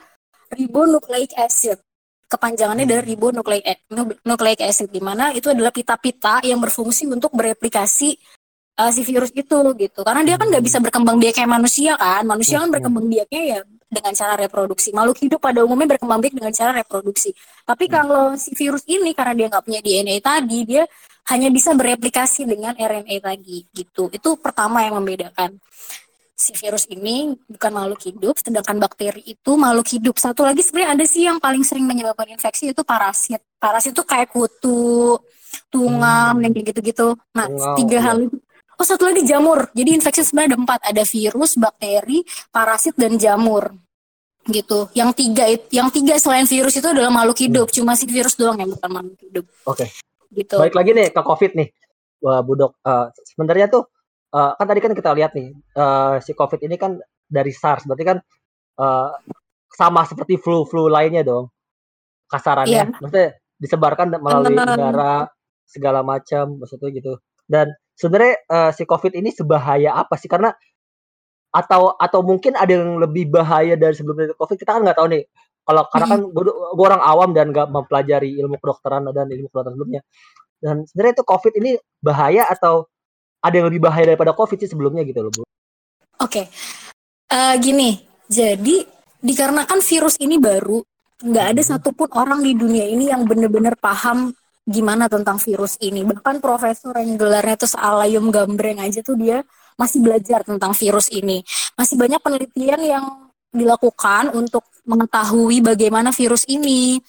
ribonucleic 0.55 1.35
acid. 1.35 1.79
Kepanjangannya 2.25 2.89
dari 2.89 3.03
ribonucleic 3.13 3.63
nucleic 4.25 4.59
acid, 4.63 4.89
di 4.89 5.01
mana 5.03 5.29
itu 5.35 5.51
adalah 5.51 5.69
pita-pita 5.69 6.41
yang 6.41 6.57
berfungsi 6.57 7.05
untuk 7.05 7.35
bereplikasi 7.35 8.17
uh, 8.79 8.91
si 8.91 9.01
virus 9.03 9.31
itu 9.35 9.59
gitu. 9.75 9.99
Karena 10.03 10.21
dia 10.23 10.35
kan 10.35 10.47
nggak 10.51 10.63
bisa 10.63 10.77
berkembang 10.83 11.17
biak 11.19 11.33
kayak 11.39 11.51
manusia 11.51 11.95
kan. 11.95 12.23
Manusia 12.27 12.59
kan 12.59 12.69
berkembang 12.71 13.07
biaknya 13.07 13.41
ya 13.41 13.59
dengan 13.87 14.13
cara 14.15 14.33
reproduksi. 14.35 14.89
Makhluk 14.91 15.17
hidup 15.23 15.39
pada 15.39 15.63
umumnya 15.63 15.95
berkembang 15.95 16.19
biak 16.23 16.33
dengan 16.35 16.53
cara 16.55 16.71
reproduksi. 16.75 17.31
Tapi 17.63 17.85
kalau 17.87 18.35
si 18.35 18.51
virus 18.55 18.83
ini 18.87 19.15
karena 19.15 19.33
dia 19.35 19.47
nggak 19.51 19.63
punya 19.63 19.81
DNA 19.83 20.17
tadi, 20.19 20.59
dia 20.67 20.83
hanya 21.25 21.49
bisa 21.49 21.73
bereplikasi 21.73 22.45
dengan 22.45 22.77
RNA 22.77 23.25
lagi 23.25 23.65
gitu. 23.73 24.13
Itu 24.13 24.37
pertama 24.37 24.85
yang 24.85 25.01
membedakan. 25.01 25.57
Si 26.35 26.51
virus 26.51 26.83
ini 26.91 27.31
bukan 27.47 27.71
makhluk 27.71 28.01
hidup, 28.11 28.35
sedangkan 28.35 28.75
bakteri 28.75 29.23
itu 29.23 29.55
makhluk 29.55 29.87
hidup. 29.87 30.15
Satu 30.19 30.43
lagi 30.43 30.59
sebenarnya 30.61 30.99
ada 30.99 31.05
sih 31.07 31.23
yang 31.23 31.39
paling 31.39 31.63
sering 31.63 31.87
menyebabkan 31.87 32.27
infeksi 32.35 32.75
itu 32.75 32.83
parasit. 32.83 33.39
Parasit 33.55 33.95
itu 33.95 34.03
kayak 34.03 34.35
kutu, 34.35 35.15
tungam, 35.71 36.35
hmm. 36.35 36.43
yang 36.43 36.51
gitu-gitu. 36.59 37.15
Nah, 37.31 37.47
wow. 37.47 37.79
tiga 37.79 38.03
hal 38.03 38.27
itu. 38.27 38.35
Oh, 38.75 38.83
satu 38.83 39.07
lagi 39.07 39.23
jamur. 39.23 39.71
Jadi 39.71 39.95
infeksi 39.95 40.27
sebenarnya 40.27 40.49
ada 40.51 40.57
empat. 40.59 40.79
Ada 40.83 41.03
virus, 41.07 41.51
bakteri, 41.55 42.19
parasit, 42.51 42.99
dan 42.99 43.15
jamur 43.15 43.71
gitu. 44.45 44.91
Yang 44.91 45.09
tiga 45.15 45.45
yang 45.71 45.87
tiga 45.89 46.19
selain 46.19 46.45
virus 46.45 46.75
itu 46.75 46.85
adalah 46.85 47.09
makhluk 47.09 47.39
hidup. 47.39 47.71
Hmm. 47.71 47.75
Cuma 47.79 47.91
si 47.95 48.05
virus 48.11 48.35
doang 48.35 48.59
yang 48.59 48.75
bukan 48.75 48.89
makhluk 48.91 49.17
hidup. 49.23 49.45
Oke. 49.65 49.87
Okay 49.87 49.89
gitu. 50.35 50.59
Baik 50.59 50.75
lagi 50.75 50.91
nih 50.91 51.07
ke 51.15 51.21
COVID 51.23 51.51
nih, 51.55 51.69
Wah, 52.19 52.43
Budok. 52.43 52.75
Uh, 52.83 53.07
sebenarnya 53.23 53.71
tuh 53.71 53.87
uh, 54.35 54.51
kan 54.59 54.65
tadi 54.67 54.79
kan 54.83 54.91
kita 54.91 55.15
lihat 55.15 55.31
nih 55.33 55.55
uh, 55.79 56.19
si 56.19 56.35
COVID 56.35 56.59
ini 56.67 56.75
kan 56.75 56.99
dari 57.25 57.55
SARS, 57.55 57.87
berarti 57.87 58.05
kan 58.05 58.17
uh, 58.77 59.09
sama 59.71 60.03
seperti 60.03 60.37
flu-flu 60.37 60.91
lainnya 60.91 61.23
dong, 61.23 61.49
kasarannya. 62.27 62.91
Yeah. 62.91 62.99
Maksudnya 62.99 63.29
disebarkan 63.57 64.19
melalui 64.19 64.55
udara 64.55 65.31
segala 65.65 66.03
macam, 66.03 66.59
maksudnya 66.61 66.91
gitu. 66.91 67.17
Dan 67.47 67.71
sebenarnya 67.95 68.35
uh, 68.51 68.71
si 68.75 68.83
COVID 68.83 69.15
ini 69.15 69.31
sebahaya 69.31 69.95
apa 69.95 70.19
sih? 70.19 70.27
Karena 70.29 70.53
atau 71.55 71.95
atau 71.95 72.19
mungkin 72.19 72.51
ada 72.59 72.75
yang 72.75 72.99
lebih 72.99 73.31
bahaya 73.31 73.79
dari 73.79 73.95
sebelum 73.95 74.35
COVID 74.35 74.57
kita 74.59 74.75
kan 74.75 74.83
nggak 74.83 74.99
tahu 74.99 75.07
nih 75.07 75.23
kalau 75.65 75.89
karena 75.89 76.07
kan 76.13 76.19
gue, 76.29 76.43
gue 76.53 76.85
orang 76.85 77.03
awam 77.03 77.29
dan 77.33 77.49
gak 77.49 77.67
mempelajari 77.73 78.37
ilmu 78.37 78.61
kedokteran 78.61 79.09
dan 79.09 79.25
ilmu 79.25 79.49
kedokteran 79.49 79.73
sebelumnya 79.73 80.01
dan 80.61 80.85
sebenarnya 80.87 81.13
itu 81.21 81.25
COVID 81.25 81.53
ini 81.59 81.71
bahaya 81.99 82.47
atau 82.47 82.87
ada 83.43 83.55
yang 83.61 83.67
lebih 83.69 83.85
bahaya 83.85 84.13
daripada 84.13 84.33
COVID 84.33 84.57
sih 84.57 84.69
sebelumnya 84.69 85.05
gitu 85.05 85.21
loh 85.21 85.31
Bu. 85.33 85.41
Oke, 85.45 85.49
okay. 86.17 86.45
uh, 87.29 87.53
eh, 87.53 87.55
gini, 87.59 88.01
jadi 88.25 88.87
dikarenakan 89.21 89.83
virus 89.83 90.15
ini 90.17 90.39
baru, 90.41 90.81
nggak 91.21 91.45
ada 91.53 91.61
satupun 91.61 92.09
orang 92.15 92.41
di 92.41 92.55
dunia 92.55 92.87
ini 92.87 93.11
yang 93.11 93.27
benar-benar 93.27 93.75
paham 93.77 94.31
gimana 94.65 95.05
tentang 95.05 95.37
virus 95.37 95.77
ini. 95.83 96.01
Bahkan 96.01 96.41
profesor 96.41 96.97
yang 96.97 97.19
gelarnya 97.19 97.55
tuh 97.59 97.69
Alayum 97.77 98.33
Gambreng 98.33 98.81
aja 98.81 99.05
tuh 99.05 99.19
dia 99.19 99.45
masih 99.77 100.01
belajar 100.01 100.41
tentang 100.41 100.73
virus 100.73 101.11
ini. 101.13 101.45
Masih 101.77 101.99
banyak 101.99 102.17
penelitian 102.23 102.81
yang 102.81 103.05
dilakukan 103.55 104.35
untuk 104.35 104.67
mengetahui 104.85 105.65
bagaimana 105.65 106.13
virus 106.13 106.45
ini 106.45 107.01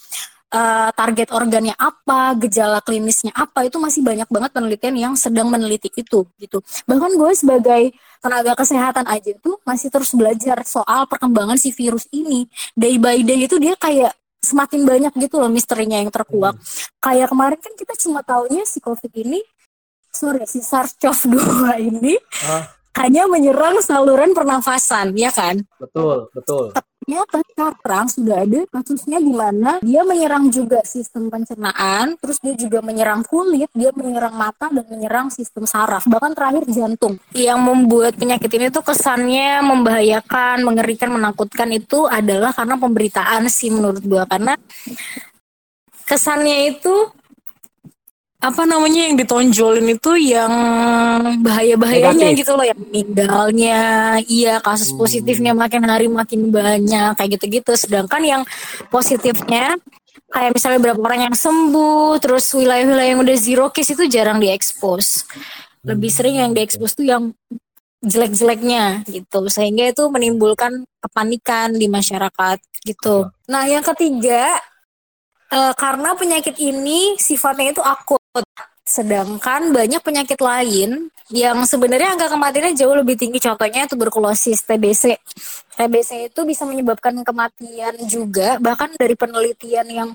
uh, 0.55 0.91
target 0.95 1.29
organnya 1.35 1.75
apa, 1.76 2.38
gejala 2.38 2.81
klinisnya 2.81 3.35
apa, 3.35 3.67
itu 3.67 3.76
masih 3.76 4.00
banyak 4.00 4.29
banget 4.31 4.50
penelitian 4.55 4.95
yang 4.97 5.15
sedang 5.19 5.50
meneliti 5.50 5.91
itu 5.93 6.25
gitu. 6.38 6.59
Bahkan 6.87 7.11
gue 7.19 7.31
sebagai 7.35 7.83
tenaga 8.23 8.53
kesehatan 8.59 9.07
aja 9.07 9.33
tuh 9.38 9.59
masih 9.67 9.88
terus 9.91 10.11
belajar 10.15 10.62
soal 10.67 11.05
perkembangan 11.11 11.59
si 11.59 11.75
virus 11.75 12.07
ini. 12.15 12.47
Day 12.73 12.97
by 12.97 13.23
day 13.23 13.47
itu 13.47 13.59
dia 13.59 13.75
kayak 13.76 14.15
semakin 14.41 14.87
banyak 14.87 15.12
gitu 15.19 15.43
loh 15.43 15.50
misterinya 15.50 15.99
yang 15.99 16.12
terkuak. 16.15 16.55
Hmm. 16.55 16.62
Kayak 17.03 17.35
kemarin 17.35 17.59
kan 17.59 17.73
kita 17.75 17.95
cuma 17.99 18.23
taunya 18.23 18.62
si 18.62 18.79
COVID 18.79 19.12
ini, 19.19 19.43
sorry 20.15 20.47
si 20.47 20.62
SARS-CoV-2 20.62 21.43
ini 21.83 22.15
ah. 22.47 22.75
Hanya 22.97 23.29
menyerang 23.29 23.79
saluran 23.85 24.33
pernafasan, 24.33 25.12
ya 25.15 25.29
kan? 25.31 25.61
Betul, 25.76 26.33
betul 26.33 26.73
ternyata 27.07 27.38
sekarang 27.55 28.07
sudah 28.11 28.37
ada 28.43 28.61
kasusnya 28.67 29.23
di 29.23 29.31
mana 29.31 29.79
dia 29.79 30.03
menyerang 30.03 30.50
juga 30.50 30.83
sistem 30.83 31.31
pencernaan, 31.31 32.19
terus 32.19 32.43
dia 32.43 32.59
juga 32.59 32.83
menyerang 32.83 33.23
kulit, 33.23 33.71
dia 33.71 33.95
menyerang 33.95 34.35
mata 34.35 34.67
dan 34.75 34.83
menyerang 34.91 35.31
sistem 35.31 35.71
saraf, 35.71 36.03
bahkan 36.11 36.35
terakhir 36.35 36.67
jantung. 36.67 37.15
Yang 37.31 37.61
membuat 37.62 38.19
penyakit 38.19 38.50
ini 38.59 38.75
tuh 38.75 38.83
kesannya 38.83 39.62
membahayakan, 39.62 40.67
mengerikan, 40.67 41.15
menakutkan 41.15 41.71
itu 41.71 42.11
adalah 42.11 42.50
karena 42.50 42.75
pemberitaan 42.75 43.47
sih 43.47 43.71
menurut 43.71 44.03
gua 44.03 44.26
karena 44.26 44.59
kesannya 46.11 46.75
itu 46.75 46.95
apa 48.37 48.69
namanya 48.69 49.09
yang 49.09 49.16
ditonjolin 49.16 49.97
itu 49.97 50.12
yang 50.21 50.52
bahaya-bahayanya 51.40 52.37
gitu 52.37 52.52
loh 52.52 52.69
yang 52.69 52.76
meninggalnya. 52.76 53.81
Iya 54.28 54.61
kasus 54.61 54.93
hmm. 54.93 55.00
positifnya 55.00 55.52
makin 55.57 55.83
hari 55.88 56.07
makin 56.07 56.52
banyak 56.52 57.16
kayak 57.16 57.31
gitu-gitu. 57.40 57.73
Sedangkan 57.75 58.21
yang 58.21 58.43
positifnya 58.93 59.81
kayak 60.28 60.52
misalnya 60.52 60.81
berapa 60.85 61.00
orang 61.00 61.33
yang 61.33 61.37
sembuh 61.37 62.21
terus 62.21 62.45
wilayah-wilayah 62.52 63.16
yang 63.16 63.21
udah 63.25 63.37
zero 63.40 63.66
case 63.73 63.97
itu 63.97 64.05
jarang 64.05 64.37
diekspos. 64.37 65.25
Lebih 65.87 66.11
sering 66.12 66.37
yang 66.37 66.52
diekspos 66.52 66.93
tuh 66.93 67.09
yang 67.09 67.33
jelek-jeleknya 68.05 69.09
gitu. 69.09 69.49
Sehingga 69.49 69.88
itu 69.97 70.05
menimbulkan 70.12 70.85
kepanikan 71.00 71.73
di 71.73 71.88
masyarakat 71.88 72.61
gitu. 72.85 73.33
Nah 73.49 73.64
yang 73.64 73.83
ketiga 73.83 74.61
uh, 75.50 75.73
karena 75.73 76.12
penyakit 76.19 76.59
ini 76.59 77.16
sifatnya 77.16 77.73
itu 77.73 77.83
akut 77.83 78.21
Sedangkan 78.87 79.75
banyak 79.75 79.99
penyakit 79.99 80.38
lain 80.38 81.11
yang 81.35 81.59
sebenarnya 81.66 82.14
angka 82.14 82.31
kematiannya 82.31 82.78
jauh 82.78 82.95
lebih 82.95 83.19
tinggi. 83.19 83.43
Contohnya 83.43 83.90
tuberkulosis, 83.90 84.62
TBC. 84.62 85.19
TBC 85.75 86.31
itu 86.31 86.40
bisa 86.47 86.62
menyebabkan 86.62 87.19
kematian 87.26 87.99
juga. 88.07 88.62
Bahkan 88.62 88.95
dari 88.95 89.19
penelitian 89.19 89.87
yang 89.90 90.11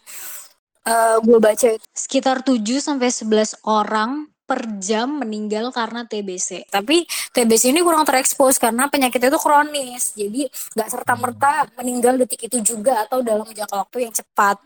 uh, 0.88 1.18
gue 1.20 1.40
baca 1.44 1.68
itu 1.76 1.88
sekitar 1.92 2.48
7 2.48 2.58
sampai 2.80 3.12
11 3.12 3.60
orang 3.68 4.32
per 4.52 4.68
jam 4.84 5.24
meninggal 5.24 5.72
karena 5.72 6.04
TBC. 6.04 6.68
Tapi 6.68 7.08
TBC 7.32 7.72
ini 7.72 7.80
kurang 7.80 8.04
terekspos 8.04 8.60
karena 8.60 8.92
penyakitnya 8.92 9.32
itu 9.32 9.40
kronis. 9.40 10.12
Jadi 10.12 10.48
nggak 10.48 10.90
serta-merta 10.92 11.72
meninggal 11.80 12.20
detik 12.20 12.52
itu 12.52 12.60
juga 12.60 13.04
atau 13.08 13.24
dalam 13.24 13.48
jangka 13.48 13.76
waktu 13.88 14.08
yang 14.08 14.14
cepat. 14.16 14.60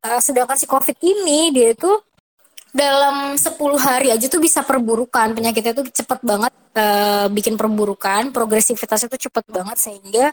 Uh, 0.00 0.16
sedangkan 0.16 0.56
si 0.56 0.64
COVID 0.64 0.96
ini 1.04 1.52
dia 1.52 1.76
itu 1.76 1.92
dalam 2.70 3.34
10 3.34 3.56
hari 3.78 4.08
aja 4.14 4.26
tuh 4.26 4.42
bisa 4.42 4.62
perburukan. 4.62 5.34
Penyakitnya 5.34 5.74
tuh 5.74 5.86
cepet 5.90 6.20
banget 6.22 6.52
uh, 6.78 7.26
bikin 7.30 7.54
perburukan. 7.54 8.30
Progresivitasnya 8.30 9.08
tuh 9.10 9.20
cepet 9.30 9.44
banget 9.50 9.76
sehingga 9.78 10.26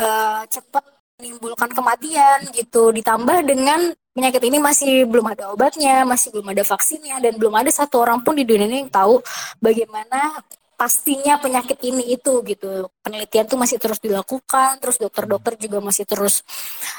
uh, 0.00 0.42
cepet 0.48 0.84
menimbulkan 1.20 1.70
kematian 1.72 2.48
gitu. 2.52 2.92
Ditambah 2.92 3.44
dengan 3.48 3.92
penyakit 4.14 4.42
ini 4.46 4.62
masih 4.62 5.10
belum 5.10 5.26
ada 5.34 5.50
obatnya 5.50 6.06
masih 6.06 6.30
belum 6.30 6.54
ada 6.54 6.62
vaksinnya 6.62 7.18
dan 7.18 7.34
belum 7.34 7.50
ada 7.50 7.70
satu 7.74 7.98
orang 7.98 8.22
pun 8.22 8.38
di 8.38 8.46
dunia 8.46 8.70
ini 8.70 8.86
yang 8.86 8.92
tahu 8.94 9.18
bagaimana 9.58 10.38
pastinya 10.84 11.40
penyakit 11.40 11.80
ini 11.80 12.12
itu 12.12 12.44
gitu. 12.44 12.92
Penelitian 13.00 13.48
tuh 13.48 13.56
masih 13.56 13.80
terus 13.80 13.96
dilakukan 14.04 14.76
terus 14.84 15.00
dokter-dokter 15.00 15.56
juga 15.56 15.80
masih 15.80 16.04
terus 16.04 16.44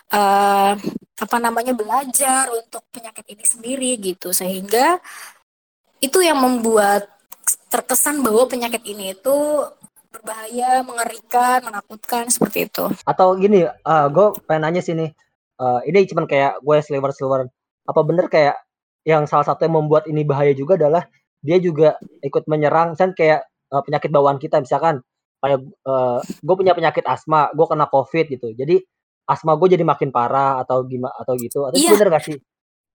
uh, 0.09 0.73
apa 1.21 1.37
namanya 1.37 1.77
belajar 1.77 2.49
untuk 2.49 2.81
penyakit 2.89 3.21
ini 3.29 3.45
sendiri 3.45 3.91
gitu. 4.01 4.33
Sehingga 4.33 4.97
itu 6.01 6.17
yang 6.17 6.41
membuat 6.41 7.05
terkesan 7.69 8.25
bahwa 8.25 8.49
penyakit 8.49 8.81
ini 8.89 9.13
itu 9.13 9.37
berbahaya 10.09 10.81
mengerikan 10.81 11.61
menakutkan 11.69 12.25
seperti 12.33 12.65
itu. 12.65 12.89
Atau 13.05 13.37
gini 13.37 13.69
uh, 13.69 13.69
eh, 13.69 14.07
gue 14.09 14.33
pengen 14.49 14.65
nanya 14.65 14.81
sini 14.81 15.13
uh, 15.61 15.85
ini 15.85 16.09
cuman 16.09 16.25
kayak 16.25 16.57
gue 16.57 16.77
sliver 16.81 17.13
sliver 17.13 17.45
apa 17.85 18.01
bener 18.01 18.25
kayak 18.33 18.57
yang 19.05 19.29
salah 19.29 19.45
satu 19.45 19.69
yang 19.69 19.77
membuat 19.77 20.09
ini 20.09 20.25
bahaya 20.25 20.57
juga 20.57 20.73
adalah 20.73 21.05
dia 21.45 21.61
juga 21.61 22.01
ikut 22.25 22.49
menyerang? 22.49 22.97
Kan 22.97 23.13
kayak 23.13 23.45
uh, 23.71 23.81
penyakit 23.85 24.09
bawaan 24.11 24.37
kita 24.37 24.61
misalkan 24.61 25.01
kayak 25.41 25.61
uh, 25.85 26.19
gue 26.21 26.55
punya 26.57 26.73
penyakit 26.73 27.05
asma 27.05 27.53
gue 27.53 27.65
kena 27.69 27.85
covid 27.89 28.25
gitu 28.29 28.51
jadi 28.57 28.81
asma 29.25 29.57
gue 29.57 29.77
jadi 29.77 29.85
makin 29.85 30.09
parah 30.09 30.61
atau 30.61 30.85
gimana 30.85 31.13
atau 31.21 31.33
gitu 31.37 31.65
atau 31.69 31.77
iya. 31.77 31.93
bener 31.93 32.09
gak 32.13 32.25
sih 32.29 32.37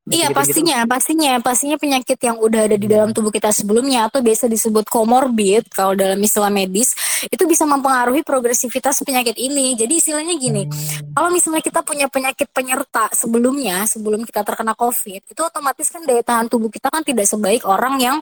Iya 0.09 0.33
pastinya, 0.33 0.89
pastinya, 0.89 1.37
pastinya 1.45 1.77
penyakit 1.77 2.17
yang 2.25 2.41
udah 2.41 2.65
ada 2.65 2.75
di 2.81 2.89
dalam 2.89 3.13
tubuh 3.13 3.29
kita 3.29 3.53
sebelumnya 3.53 4.09
atau 4.09 4.25
biasa 4.25 4.49
disebut 4.49 4.89
komorbid 4.89 5.69
kalau 5.69 5.93
dalam 5.93 6.17
istilah 6.25 6.49
medis 6.49 6.97
itu 7.29 7.45
bisa 7.45 7.69
mempengaruhi 7.69 8.25
progresivitas 8.25 9.05
penyakit 9.05 9.37
ini. 9.37 9.77
Jadi 9.77 10.01
istilahnya 10.01 10.35
gini, 10.41 10.65
hmm. 10.65 11.13
kalau 11.13 11.29
misalnya 11.29 11.61
kita 11.61 11.85
punya 11.85 12.09
penyakit 12.09 12.49
penyerta 12.49 13.13
sebelumnya, 13.13 13.85
sebelum 13.85 14.25
kita 14.25 14.41
terkena 14.41 14.73
COVID, 14.73 15.21
itu 15.31 15.41
otomatis 15.45 15.93
kan 15.93 16.03
daya 16.09 16.25
tahan 16.25 16.49
tubuh 16.49 16.73
kita 16.73 16.89
kan 16.89 17.05
tidak 17.05 17.29
sebaik 17.29 17.63
orang 17.69 18.01
yang 18.01 18.17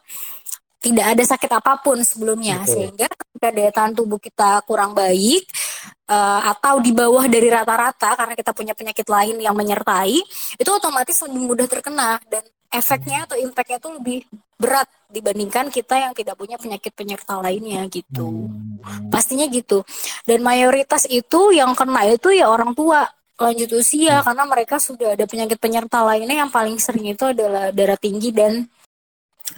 tidak 0.78 1.06
ada 1.14 1.24
sakit 1.26 1.50
apa 1.50 1.72
pun 1.82 1.98
sebelumnya 2.06 2.62
Betul. 2.62 2.72
sehingga 2.74 3.06
ketika 3.10 3.48
daya 3.50 3.70
tahan 3.74 3.92
tubuh 3.98 4.18
kita 4.22 4.62
kurang 4.62 4.94
baik 4.94 5.42
uh, 6.06 6.40
atau 6.54 6.78
di 6.78 6.94
bawah 6.94 7.26
dari 7.26 7.50
rata-rata 7.50 8.14
karena 8.14 8.34
kita 8.38 8.50
punya 8.54 8.74
penyakit 8.78 9.06
lain 9.10 9.36
yang 9.42 9.58
menyertai 9.58 10.18
itu 10.54 10.70
otomatis 10.70 11.18
lebih 11.26 11.42
mudah 11.50 11.66
terkena 11.66 12.22
dan 12.30 12.46
efeknya 12.68 13.24
atau 13.24 13.36
impactnya 13.40 13.80
itu 13.80 13.90
lebih 13.90 14.18
berat 14.60 14.88
dibandingkan 15.08 15.72
kita 15.72 15.94
yang 15.98 16.12
tidak 16.12 16.36
punya 16.36 16.60
penyakit 16.60 16.92
penyerta 16.92 17.40
lainnya 17.40 17.88
gitu 17.88 18.50
hmm. 18.50 19.08
pastinya 19.08 19.48
gitu 19.48 19.82
dan 20.28 20.44
mayoritas 20.44 21.08
itu 21.08 21.56
yang 21.56 21.72
kena 21.72 22.06
itu 22.06 22.28
ya 22.34 22.46
orang 22.46 22.76
tua 22.76 23.08
lanjut 23.38 23.70
usia 23.78 24.20
hmm. 24.20 24.24
karena 24.26 24.44
mereka 24.44 24.76
sudah 24.76 25.14
ada 25.16 25.24
penyakit 25.24 25.56
penyerta 25.56 26.04
lainnya 26.04 26.44
yang 26.44 26.50
paling 26.52 26.76
sering 26.76 27.08
itu 27.08 27.24
adalah 27.24 27.72
darah 27.72 27.96
tinggi 27.96 28.34
dan 28.34 28.68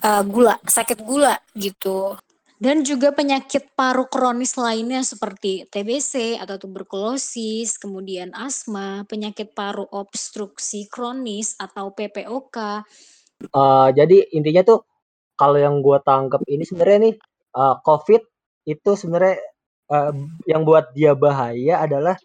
uh, 0.02 0.22
gula, 0.22 0.56
sakit 0.62 1.02
gula 1.02 1.38
gitu. 1.58 2.14
Dan 2.60 2.84
juga 2.84 3.08
penyakit 3.16 3.72
paru 3.72 4.04
kronis 4.04 4.52
lainnya 4.60 5.00
seperti 5.00 5.64
TBC 5.72 6.36
atau 6.36 6.60
tuberkulosis, 6.60 7.80
kemudian 7.80 8.36
asma, 8.36 9.08
penyakit 9.08 9.56
paru 9.56 9.88
obstruksi 9.88 10.84
kronis 10.92 11.56
atau 11.56 11.88
PPOK. 11.96 12.84
Uh, 13.56 13.88
jadi 13.96 14.28
intinya 14.36 14.60
tuh 14.60 14.84
kalau 15.40 15.56
yang 15.56 15.80
gue 15.80 15.96
tangkap 16.04 16.44
ini 16.44 16.60
sebenarnya 16.68 16.98
nih 17.08 17.16
uh, 17.56 17.80
COVID 17.80 18.22
itu 18.68 18.90
sebenarnya 18.92 19.40
uh, 19.88 20.12
yang 20.44 20.68
buat 20.68 20.92
dia 20.92 21.16
bahaya 21.16 21.80
adalah 21.80 22.20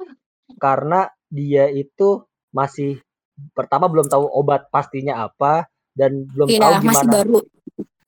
karena 0.60 1.08
dia 1.32 1.72
itu 1.72 2.28
masih 2.52 3.00
pertama 3.56 3.88
belum 3.88 4.12
tahu 4.12 4.28
obat 4.36 4.68
pastinya 4.68 5.24
apa 5.24 5.64
dan 5.96 6.28
belum 6.28 6.48
iya, 6.52 6.60
tahu 6.60 6.74
gimana 6.84 6.92
masih 6.92 7.08
baru. 7.08 7.40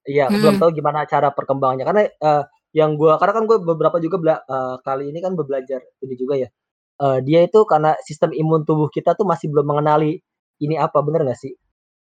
Iya, 0.07 0.31
hmm. 0.31 0.39
belum 0.39 0.55
tahu 0.63 0.71
gimana 0.71 1.03
cara 1.03 1.29
perkembangannya 1.35 1.83
karena 1.83 2.03
uh, 2.23 2.43
yang 2.71 2.95
gua 2.95 3.19
karena 3.19 3.33
kan 3.35 3.43
gue 3.43 3.57
beberapa 3.59 3.97
juga 3.99 4.15
bela, 4.15 4.35
uh, 4.47 4.79
kali 4.79 5.11
ini 5.11 5.19
kan 5.19 5.35
belajar 5.35 5.83
ini 5.99 6.15
juga 6.15 6.39
ya. 6.39 6.49
Uh, 6.97 7.19
dia 7.21 7.45
itu 7.45 7.61
karena 7.67 7.93
sistem 8.01 8.33
imun 8.33 8.65
tubuh 8.65 8.89
kita 8.89 9.13
tuh 9.13 9.27
masih 9.27 9.53
belum 9.53 9.67
mengenali 9.67 10.17
ini 10.63 10.75
apa 10.79 10.97
bener 11.03 11.27
gak 11.27 11.37
sih? 11.37 11.53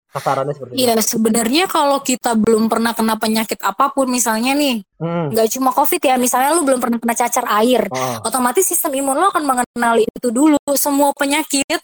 Kasarannya 0.09 0.57
seperti 0.57 0.73
Iya, 0.73 0.97
sebenarnya 1.05 1.69
kalau 1.69 2.01
kita 2.01 2.33
belum 2.33 2.65
pernah 2.65 2.97
kena 2.97 3.13
penyakit 3.21 3.61
apa 3.61 3.93
pun 3.93 4.09
misalnya 4.09 4.57
nih, 4.57 4.81
hmm. 4.97 5.37
nggak 5.37 5.47
cuma 5.53 5.69
COVID 5.69 6.01
ya, 6.01 6.17
misalnya 6.17 6.57
lu 6.57 6.65
belum 6.65 6.81
pernah 6.81 6.97
kena 6.97 7.13
cacar 7.13 7.45
air, 7.61 7.85
oh. 7.93 8.25
otomatis 8.25 8.65
sistem 8.65 8.97
imun 8.97 9.21
lo 9.21 9.29
akan 9.29 9.45
mengenali 9.45 10.09
itu 10.09 10.33
dulu 10.33 10.57
semua 10.73 11.13
penyakit 11.13 11.77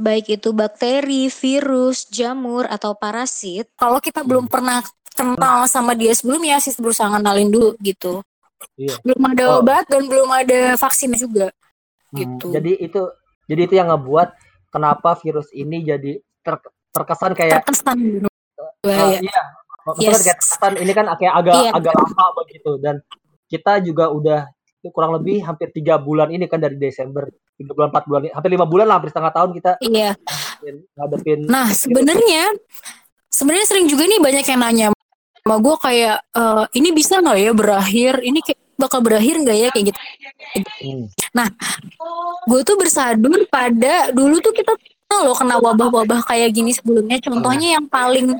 baik 0.00 0.40
itu 0.40 0.56
bakteri, 0.56 1.28
virus, 1.28 2.08
jamur 2.08 2.64
atau 2.64 2.96
parasit. 2.96 3.68
Kalau 3.76 4.00
kita 4.00 4.24
belum 4.24 4.48
hmm. 4.48 4.52
pernah 4.52 4.80
kenal 5.20 5.68
sama 5.68 5.92
dia 5.92 6.16
sebelumnya 6.16 6.56
sih 6.64 6.72
berusaha 6.80 7.12
kenalin 7.12 7.52
dulu 7.52 7.76
gitu. 7.84 8.24
Iya. 8.80 8.96
Belum 9.04 9.20
ada 9.28 9.44
oh. 9.52 9.60
obat 9.60 9.84
dan 9.84 10.08
belum 10.08 10.28
ada 10.32 10.80
vaksin 10.80 11.12
juga. 11.12 11.52
Hmm, 12.10 12.16
gitu. 12.16 12.46
Jadi 12.56 12.72
itu 12.80 13.02
jadi 13.44 13.60
itu 13.68 13.74
yang 13.76 13.92
ngebuat 13.92 14.28
kenapa 14.72 15.12
virus 15.20 15.52
ini 15.52 15.84
jadi 15.84 16.16
ter, 16.40 16.54
terkesan 16.96 17.36
kayak 17.36 17.60
terkesan 17.60 18.24
uh, 18.24 18.88
uh, 18.88 19.12
iya. 19.20 19.42
Maksudnya 19.84 20.08
yes. 20.16 20.24
kayak 20.24 20.38
terkesan 20.40 20.74
ini 20.80 20.92
kan 20.96 21.06
kayak 21.20 21.34
agak 21.36 21.54
iya. 21.60 21.70
agak 21.76 21.92
lama 21.92 22.26
begitu 22.40 22.72
dan 22.80 22.96
kita 23.50 23.82
juga 23.82 24.08
udah 24.08 24.40
kurang 24.88 25.12
lebih 25.20 25.44
hampir 25.44 25.68
tiga 25.76 26.00
bulan 26.00 26.32
ini 26.32 26.48
kan 26.48 26.56
dari 26.56 26.80
Desember 26.80 27.28
tiga 27.60 27.76
bulan 27.76 27.92
empat 27.92 28.04
bulan 28.08 28.20
hampir 28.32 28.50
lima 28.56 28.64
bulan 28.64 28.88
lah 28.88 28.96
hampir 28.96 29.12
setengah 29.12 29.32
tahun 29.36 29.50
kita 29.52 29.72
iya 29.84 30.16
ngadepin 30.96 31.44
nah 31.44 31.68
sebenarnya 31.68 32.56
sebenarnya 33.28 33.66
sering 33.68 33.84
juga 33.84 34.08
nih 34.08 34.20
banyak 34.24 34.44
yang 34.48 34.60
nanya 34.64 34.86
sama 35.40 35.56
gue 35.58 35.76
kayak 35.80 36.18
e, 36.30 36.44
ini 36.76 36.88
bisa 36.92 37.18
nggak 37.20 37.38
ya 37.40 37.52
berakhir 37.56 38.14
ini 38.20 38.40
kayak 38.44 38.60
bakal 38.80 39.00
berakhir 39.04 39.34
nggak 39.40 39.56
ya 39.56 39.68
kayak 39.72 39.84
gitu 39.92 40.00
hmm. 40.84 41.04
nah 41.36 41.48
gue 42.48 42.60
tuh 42.64 42.76
bersadur 42.80 43.44
pada 43.52 44.08
dulu 44.12 44.40
tuh 44.40 44.52
kita 44.56 44.72
loh 45.10 45.34
kena 45.34 45.58
wabah-wabah 45.58 46.22
kayak 46.22 46.54
gini 46.54 46.70
sebelumnya 46.70 47.18
contohnya 47.18 47.76
yang 47.76 47.86
paling 47.90 48.38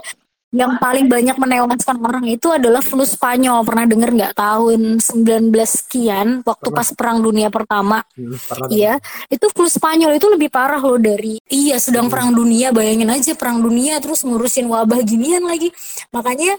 yang 0.51 0.83
paling 0.83 1.07
banyak 1.07 1.39
menewaskan 1.39 2.03
orang 2.03 2.27
itu 2.27 2.51
adalah 2.51 2.83
flu 2.83 3.07
Spanyol. 3.07 3.63
Pernah 3.63 3.87
dengar 3.87 4.11
nggak 4.11 4.35
tahun 4.35 4.99
19 4.99 5.55
sekian 5.63 6.43
waktu 6.43 6.69
pernah. 6.75 6.79
pas 6.83 6.89
Perang 6.91 7.19
Dunia 7.23 7.55
Pertama? 7.55 8.03
Hmm, 8.19 8.35
iya, 8.67 8.99
itu 9.31 9.47
flu 9.55 9.71
Spanyol 9.71 10.19
itu 10.19 10.27
lebih 10.27 10.51
parah 10.51 10.83
loh 10.83 10.99
dari 10.99 11.39
iya 11.47 11.79
sedang 11.79 12.11
hmm. 12.11 12.15
Perang 12.15 12.31
Dunia. 12.35 12.75
Bayangin 12.75 13.15
aja 13.15 13.33
Perang 13.39 13.63
Dunia 13.63 14.03
terus 14.03 14.27
ngurusin 14.27 14.67
wabah 14.67 14.99
ginian 15.07 15.47
lagi. 15.47 15.71
Makanya 16.11 16.59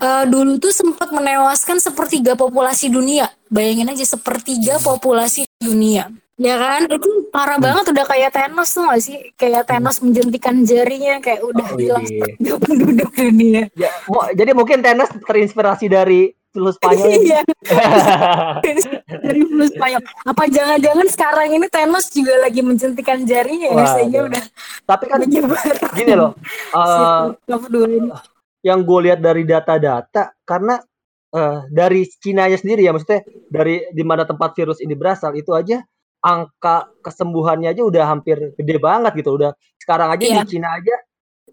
uh, 0.00 0.24
dulu 0.28 0.58
tuh 0.58 0.72
sempat 0.74 1.08
menewaskan 1.12 1.78
sepertiga 1.78 2.34
populasi 2.34 2.90
dunia. 2.90 3.30
Bayangin 3.48 3.92
aja 3.92 4.04
sepertiga 4.04 4.78
hmm. 4.78 4.84
populasi 4.84 5.46
dunia. 5.62 6.10
Ya 6.36 6.60
kan, 6.60 6.84
itu 6.84 7.32
parah 7.32 7.56
hmm. 7.56 7.64
banget 7.64 7.84
udah 7.96 8.04
kayak 8.04 8.30
Thanos 8.36 8.68
tuh 8.76 8.84
gak 8.84 9.00
sih? 9.00 9.16
Kayak 9.40 9.64
hmm. 9.64 9.70
Thanos 9.72 9.96
menjentikan 10.04 10.56
jarinya 10.68 11.16
kayak 11.24 11.40
udah 11.40 11.68
oh, 11.72 11.78
hilang 11.80 12.04
iya. 12.04 12.54
penduduk 12.60 13.10
dunia. 13.16 13.72
Ya, 13.72 13.88
jadi 14.36 14.52
mungkin 14.52 14.84
Thanos 14.84 15.08
terinspirasi 15.24 15.88
dari 15.88 16.36
flu 16.52 16.68
Spanyol. 16.72 17.08
Iya. 17.24 17.40
dari 19.24 19.40
flu 19.48 19.64
Spanyol. 19.64 20.02
Apa 20.28 20.44
jangan-jangan 20.48 21.06
sekarang 21.08 21.48
ini 21.56 21.66
Thanos 21.72 22.12
juga 22.12 22.36
lagi 22.44 22.60
menjentikan 22.60 23.24
jarinya 23.24 23.72
ya 23.72 23.84
sehingga 23.96 24.28
udah. 24.28 24.44
Tapi 24.84 25.04
kan 25.08 25.20
gini 25.24 26.14
loh. 26.16 26.36
Uh, 26.76 27.32
yang 28.66 28.82
gue 28.82 28.98
lihat 29.06 29.22
dari 29.22 29.46
data-data 29.46 30.34
karena 30.42 30.82
uh, 31.30 31.62
dari 31.70 32.02
Cina 32.18 32.50
nya 32.50 32.58
sendiri 32.58 32.82
ya 32.82 32.90
maksudnya 32.90 33.22
dari 33.46 33.86
di 33.94 34.02
mana 34.02 34.26
tempat 34.26 34.58
virus 34.58 34.82
ini 34.82 34.98
berasal 34.98 35.38
itu 35.38 35.54
aja 35.54 35.86
angka 36.26 36.90
kesembuhannya 37.06 37.70
aja 37.70 37.86
udah 37.86 38.04
hampir 38.10 38.50
gede 38.58 38.82
banget 38.82 39.14
gitu. 39.22 39.38
Udah 39.38 39.54
sekarang 39.78 40.10
aja 40.10 40.24
yeah. 40.26 40.42
di 40.42 40.58
Cina 40.58 40.74
aja 40.74 40.94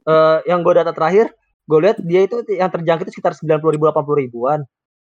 uh, 0.09 0.37
yang 0.49 0.65
gue 0.65 0.73
data 0.73 0.89
terakhir, 0.89 1.29
gue 1.69 1.79
lihat 1.85 1.97
dia 2.01 2.25
itu 2.25 2.41
yang 2.49 2.73
terjangkit 2.73 3.05
itu 3.05 3.21
sekitar 3.21 3.37
90 3.37 3.61
ribu 3.77 3.85
80 3.85 4.23
ribuan. 4.25 4.59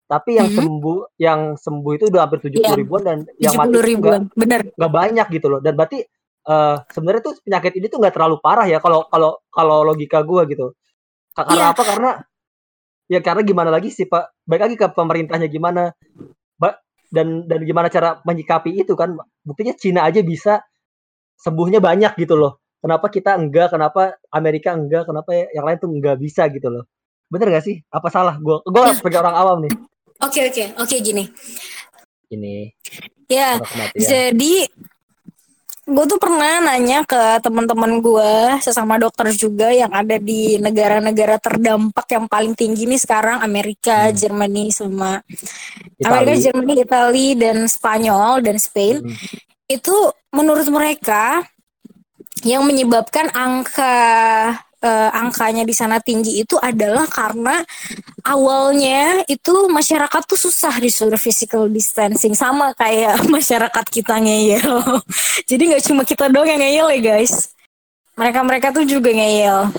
Tapi 0.07 0.39
yang 0.39 0.47
mm 0.47 0.55
-hmm. 0.55 0.63
sembuh 0.63 0.97
yang 1.19 1.39
sembuh 1.59 1.91
itu 1.99 2.05
udah 2.07 2.21
hampir 2.23 2.39
70 2.39 2.63
yeah. 2.63 2.77
ribuan 2.77 3.01
dan 3.03 3.17
yang 3.41 3.55
mati 3.57 3.79
ribuan. 3.81 4.29
Gak, 4.31 4.37
Bener. 4.39 4.61
gak 4.71 4.93
banyak 4.93 5.27
gitu 5.33 5.47
loh. 5.51 5.59
Dan 5.59 5.73
berarti 5.75 5.99
uh, 6.47 6.77
sebenarnya 6.93 7.21
tuh 7.25 7.35
penyakit 7.43 7.73
ini 7.75 7.87
tuh 7.91 7.99
nggak 7.99 8.15
terlalu 8.15 8.37
parah 8.39 8.69
ya 8.69 8.79
kalau 8.79 9.03
kalau 9.09 9.41
kalau 9.51 9.83
logika 9.83 10.21
gue 10.23 10.43
gitu. 10.53 10.67
Karena 11.43 11.69
yeah. 11.69 11.73
apa? 11.73 11.83
Karena 11.85 12.11
ya 13.07 13.19
karena 13.21 13.41
gimana 13.45 13.69
lagi 13.69 13.89
sih 13.93 14.09
Pak? 14.09 14.47
Baik 14.47 14.61
lagi 14.65 14.75
ke 14.79 14.87
pemerintahnya 14.89 15.47
gimana? 15.51 15.93
Dan 17.07 17.47
dan 17.47 17.63
gimana 17.63 17.87
cara 17.87 18.19
menyikapi 18.27 18.83
itu 18.83 18.91
kan? 18.91 19.15
Buktinya 19.39 19.71
Cina 19.79 20.03
aja 20.03 20.19
bisa 20.19 20.59
sembuhnya 21.39 21.79
banyak 21.79 22.19
gitu 22.19 22.35
loh. 22.35 22.59
Kenapa 22.83 23.07
kita 23.07 23.39
enggak? 23.39 23.71
Kenapa 23.71 24.19
Amerika 24.27 24.75
enggak? 24.75 25.07
Kenapa 25.07 25.31
yang 25.55 25.63
lain 25.63 25.79
tuh 25.79 25.87
enggak 25.87 26.19
bisa 26.19 26.51
gitu 26.51 26.67
loh? 26.67 26.83
Bener 27.31 27.47
gak 27.47 27.63
sih? 27.63 27.79
Apa 27.87 28.11
salah? 28.11 28.35
Gue 28.43 28.59
gue 28.59 28.83
ya. 28.83 28.91
sebagai 28.91 29.23
orang 29.23 29.39
awam 29.39 29.57
nih. 29.63 29.71
Oke 30.19 30.43
okay, 30.43 30.43
oke 30.43 30.51
okay, 30.51 30.67
oke 30.75 30.83
okay, 30.83 30.99
gini 30.99 31.23
ini 32.31 32.71
ya. 33.27 33.59
jadi 33.95 34.67
gue 35.87 36.05
tuh 36.05 36.19
pernah 36.19 36.59
nanya 36.59 37.07
ke 37.07 37.39
teman-teman 37.39 38.03
gue 38.03 38.59
sesama 38.59 38.99
dokter 38.99 39.31
juga 39.31 39.71
yang 39.71 39.87
ada 39.95 40.19
di 40.19 40.59
negara-negara 40.59 41.39
terdampak 41.39 42.03
yang 42.11 42.27
paling 42.27 42.51
tinggi 42.59 42.83
nih 42.83 42.99
sekarang 42.99 43.39
Amerika, 43.39 44.11
hmm. 44.11 44.15
Jermani 44.19 44.67
sama 44.67 45.23
Itali. 45.95 46.11
Amerika, 46.11 46.33
Jermani, 46.43 46.73
Italia 46.83 47.31
dan 47.39 47.57
Spanyol 47.71 48.33
dan 48.43 48.55
Spain. 48.59 48.99
Hmm. 48.99 49.15
Itu 49.71 50.11
menurut 50.35 50.67
mereka 50.67 51.47
yang 52.43 52.67
menyebabkan 52.67 53.31
angka 53.31 53.95
uh, 54.83 55.09
angkanya 55.13 55.63
di 55.65 55.73
sana 55.73 55.97
tinggi 56.01 56.41
itu 56.41 56.57
adalah 56.59 57.05
karena 57.09 57.63
awalnya 58.25 59.23
itu 59.25 59.71
masyarakat 59.71 60.21
tuh 60.27 60.37
susah 60.37 60.77
disuruh 60.77 61.17
physical 61.17 61.65
distancing 61.71 62.37
sama 62.37 62.73
kayak 62.77 63.23
masyarakat 63.35 63.85
kita 63.89 64.19
ngeyel. 64.21 64.81
Jadi 65.49 65.63
nggak 65.73 65.83
cuma 65.85 66.01
kita 66.05 66.29
doang 66.29 66.49
yang 66.49 66.61
ngeyel 66.61 66.87
ya 66.97 66.99
guys. 67.15 67.53
Mereka-mereka 68.17 68.73
tuh 68.73 68.85
juga 68.85 69.13
ngeyel 69.13 69.69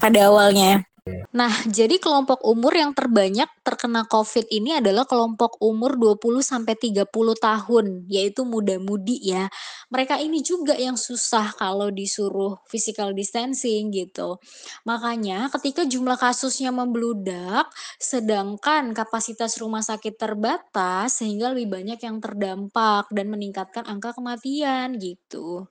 pada 0.00 0.28
awalnya. 0.28 0.84
Nah, 1.32 1.50
jadi 1.66 1.98
kelompok 1.98 2.46
umur 2.46 2.76
yang 2.78 2.94
terbanyak 2.94 3.50
terkena 3.66 4.06
COVID 4.06 4.46
ini 4.54 4.78
adalah 4.78 5.02
kelompok 5.02 5.58
umur 5.58 5.98
20 5.98 6.44
sampai 6.46 6.78
30 6.78 7.08
tahun, 7.34 8.06
yaitu 8.06 8.46
muda-mudi 8.46 9.18
ya. 9.18 9.50
Mereka 9.90 10.22
ini 10.22 10.46
juga 10.46 10.78
yang 10.78 10.94
susah 10.94 11.56
kalau 11.58 11.90
disuruh 11.90 12.60
physical 12.70 13.16
distancing 13.16 13.90
gitu. 13.90 14.38
Makanya 14.86 15.50
ketika 15.58 15.82
jumlah 15.82 16.14
kasusnya 16.14 16.70
membludak, 16.70 17.66
sedangkan 17.98 18.94
kapasitas 18.94 19.58
rumah 19.58 19.82
sakit 19.82 20.14
terbatas 20.14 21.18
sehingga 21.18 21.50
lebih 21.50 21.82
banyak 21.82 21.98
yang 21.98 22.22
terdampak 22.22 23.10
dan 23.10 23.26
meningkatkan 23.26 23.88
angka 23.90 24.14
kematian 24.14 25.00
gitu. 25.02 25.66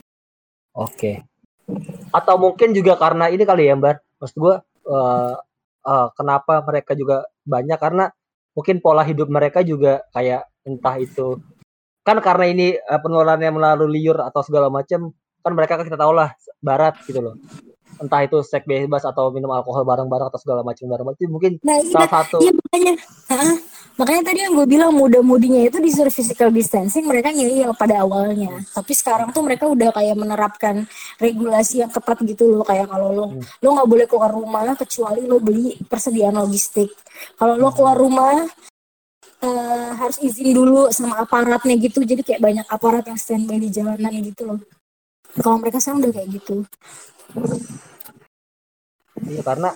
Oke. 0.75 1.23
Atau 2.11 2.35
mungkin 2.35 2.75
juga 2.75 2.99
karena 2.99 3.31
ini 3.31 3.47
kali 3.47 3.71
ya, 3.71 3.79
Mbak. 3.79 4.19
Maksud 4.19 4.37
gue 4.41 4.55
uh, 4.87 5.35
uh, 5.85 6.07
kenapa 6.15 6.61
mereka 6.65 6.95
juga 6.97 7.25
banyak? 7.43 7.77
Karena 7.77 8.09
mungkin 8.55 8.83
pola 8.83 9.03
hidup 9.05 9.27
mereka 9.31 9.63
juga 9.63 10.03
kayak 10.11 10.43
entah 10.67 10.95
itu 10.99 11.39
kan 12.01 12.17
karena 12.19 12.45
ini 12.49 12.67
uh, 12.77 12.99
penularannya 12.99 13.51
melalui 13.53 14.01
liur 14.01 14.17
atau 14.19 14.41
segala 14.41 14.67
macam 14.67 15.13
kan 15.41 15.53
mereka 15.53 15.77
kan 15.79 15.85
kita 15.85 15.97
tahu 15.97 16.13
lah 16.13 16.33
barat 16.61 16.97
gitu 17.05 17.21
loh 17.21 17.35
entah 18.01 18.21
itu 18.25 18.41
seks 18.41 18.65
bebas 18.65 19.05
atau 19.05 19.29
minum 19.29 19.53
alkohol 19.53 19.85
bareng-bareng 19.85 20.27
atau 20.33 20.41
segala 20.41 20.65
macam 20.65 20.89
bareng 20.89 21.07
itu 21.13 21.29
mungkin 21.29 21.51
nah, 21.61 21.77
salah 21.85 22.09
iya, 22.09 22.09
satu 22.09 22.37
iya, 22.41 22.51
makanya 22.57 22.93
makanya 23.99 24.21
tadi 24.33 24.39
yang 24.41 24.53
gue 24.57 24.67
bilang 24.67 24.91
muda-mudinya 24.97 25.61
itu 25.61 25.77
disuruh 25.77 26.09
physical 26.09 26.49
distancing 26.49 27.05
mereka 27.05 27.29
ngeyel 27.29 27.75
pada 27.77 28.01
awalnya. 28.01 28.63
Tapi 28.73 28.97
sekarang 28.97 29.29
tuh 29.35 29.45
mereka 29.45 29.69
udah 29.69 29.93
kayak 29.93 30.15
menerapkan 30.17 30.89
regulasi 31.21 31.85
yang 31.85 31.91
ketat 31.93 32.17
gitu 32.25 32.49
loh 32.49 32.65
kayak 32.65 32.89
kalau 32.89 33.13
lo 33.13 33.25
hmm. 33.29 33.61
lo 33.61 33.67
nggak 33.77 33.89
boleh 33.93 34.05
keluar 34.09 34.31
rumah 34.33 34.73
kecuali 34.73 35.21
lo 35.27 35.37
beli 35.37 35.77
persediaan 35.85 36.39
logistik. 36.39 36.89
Kalau 37.37 37.59
lo 37.59 37.69
keluar 37.75 37.93
rumah 37.99 38.41
uh, 39.45 39.91
harus 39.99 40.17
izin 40.23 40.55
dulu 40.55 40.89
sama 40.89 41.21
aparatnya 41.21 41.77
gitu 41.77 42.01
jadi 42.01 42.25
kayak 42.25 42.41
banyak 42.41 42.65
aparat 42.71 43.05
yang 43.05 43.19
standby 43.19 43.61
di 43.61 43.69
jalanan 43.69 44.13
gitu 44.23 44.49
loh. 44.49 44.59
Kalau 45.37 45.61
mereka 45.61 45.77
sekarang 45.77 46.09
udah 46.09 46.11
kayak 46.15 46.29
gitu 46.41 46.65
Iya 49.27 49.41
karena 49.45 49.69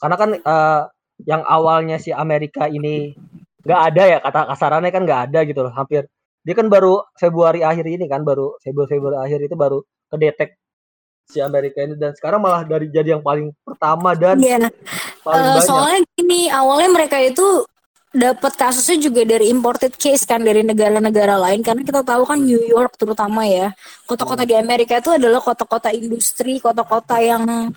karena 0.00 0.16
kan 0.18 0.30
uh, 0.42 0.82
yang 1.22 1.42
awalnya 1.46 1.96
si 2.02 2.10
Amerika 2.10 2.66
ini 2.66 3.14
nggak 3.62 3.80
ada 3.94 4.02
ya 4.10 4.18
kata 4.18 4.50
kasarannya 4.50 4.90
kan 4.90 5.02
nggak 5.06 5.20
ada 5.30 5.40
gitu 5.46 5.62
loh 5.62 5.70
hampir 5.70 6.10
dia 6.42 6.54
kan 6.58 6.66
baru 6.66 7.06
Februari 7.14 7.62
akhir 7.62 7.86
ini 7.86 8.10
kan 8.10 8.26
baru 8.26 8.58
Februari 8.58 8.90
Februari 8.98 9.16
akhir 9.22 9.46
itu 9.46 9.54
baru 9.54 9.78
kedetek 10.10 10.58
si 11.30 11.38
Amerika 11.38 11.86
ini 11.86 11.94
dan 11.94 12.10
sekarang 12.18 12.42
malah 12.42 12.66
dari 12.66 12.90
jadi 12.90 13.14
yang 13.14 13.22
paling 13.22 13.54
pertama 13.62 14.18
dan 14.18 14.42
yeah. 14.42 14.66
paling 15.22 15.46
uh, 15.46 15.54
banyak. 15.54 15.68
soalnya 15.70 16.00
gini 16.18 16.50
awalnya 16.50 16.90
mereka 16.90 17.22
itu 17.22 17.62
dapat 18.12 18.52
kasusnya 18.60 19.08
juga 19.08 19.24
dari 19.24 19.48
imported 19.48 19.96
case 19.96 20.28
kan 20.28 20.44
dari 20.44 20.60
negara-negara 20.60 21.40
lain. 21.40 21.64
Karena 21.64 21.80
kita 21.80 22.04
tahu 22.04 22.28
kan 22.28 22.38
New 22.38 22.60
York 22.60 23.00
terutama 23.00 23.48
ya 23.48 23.72
kota-kota 24.04 24.44
di 24.44 24.52
Amerika 24.52 25.00
itu 25.00 25.08
adalah 25.16 25.40
kota-kota 25.40 25.88
industri 25.90 26.60
kota-kota 26.60 27.16
yang 27.18 27.72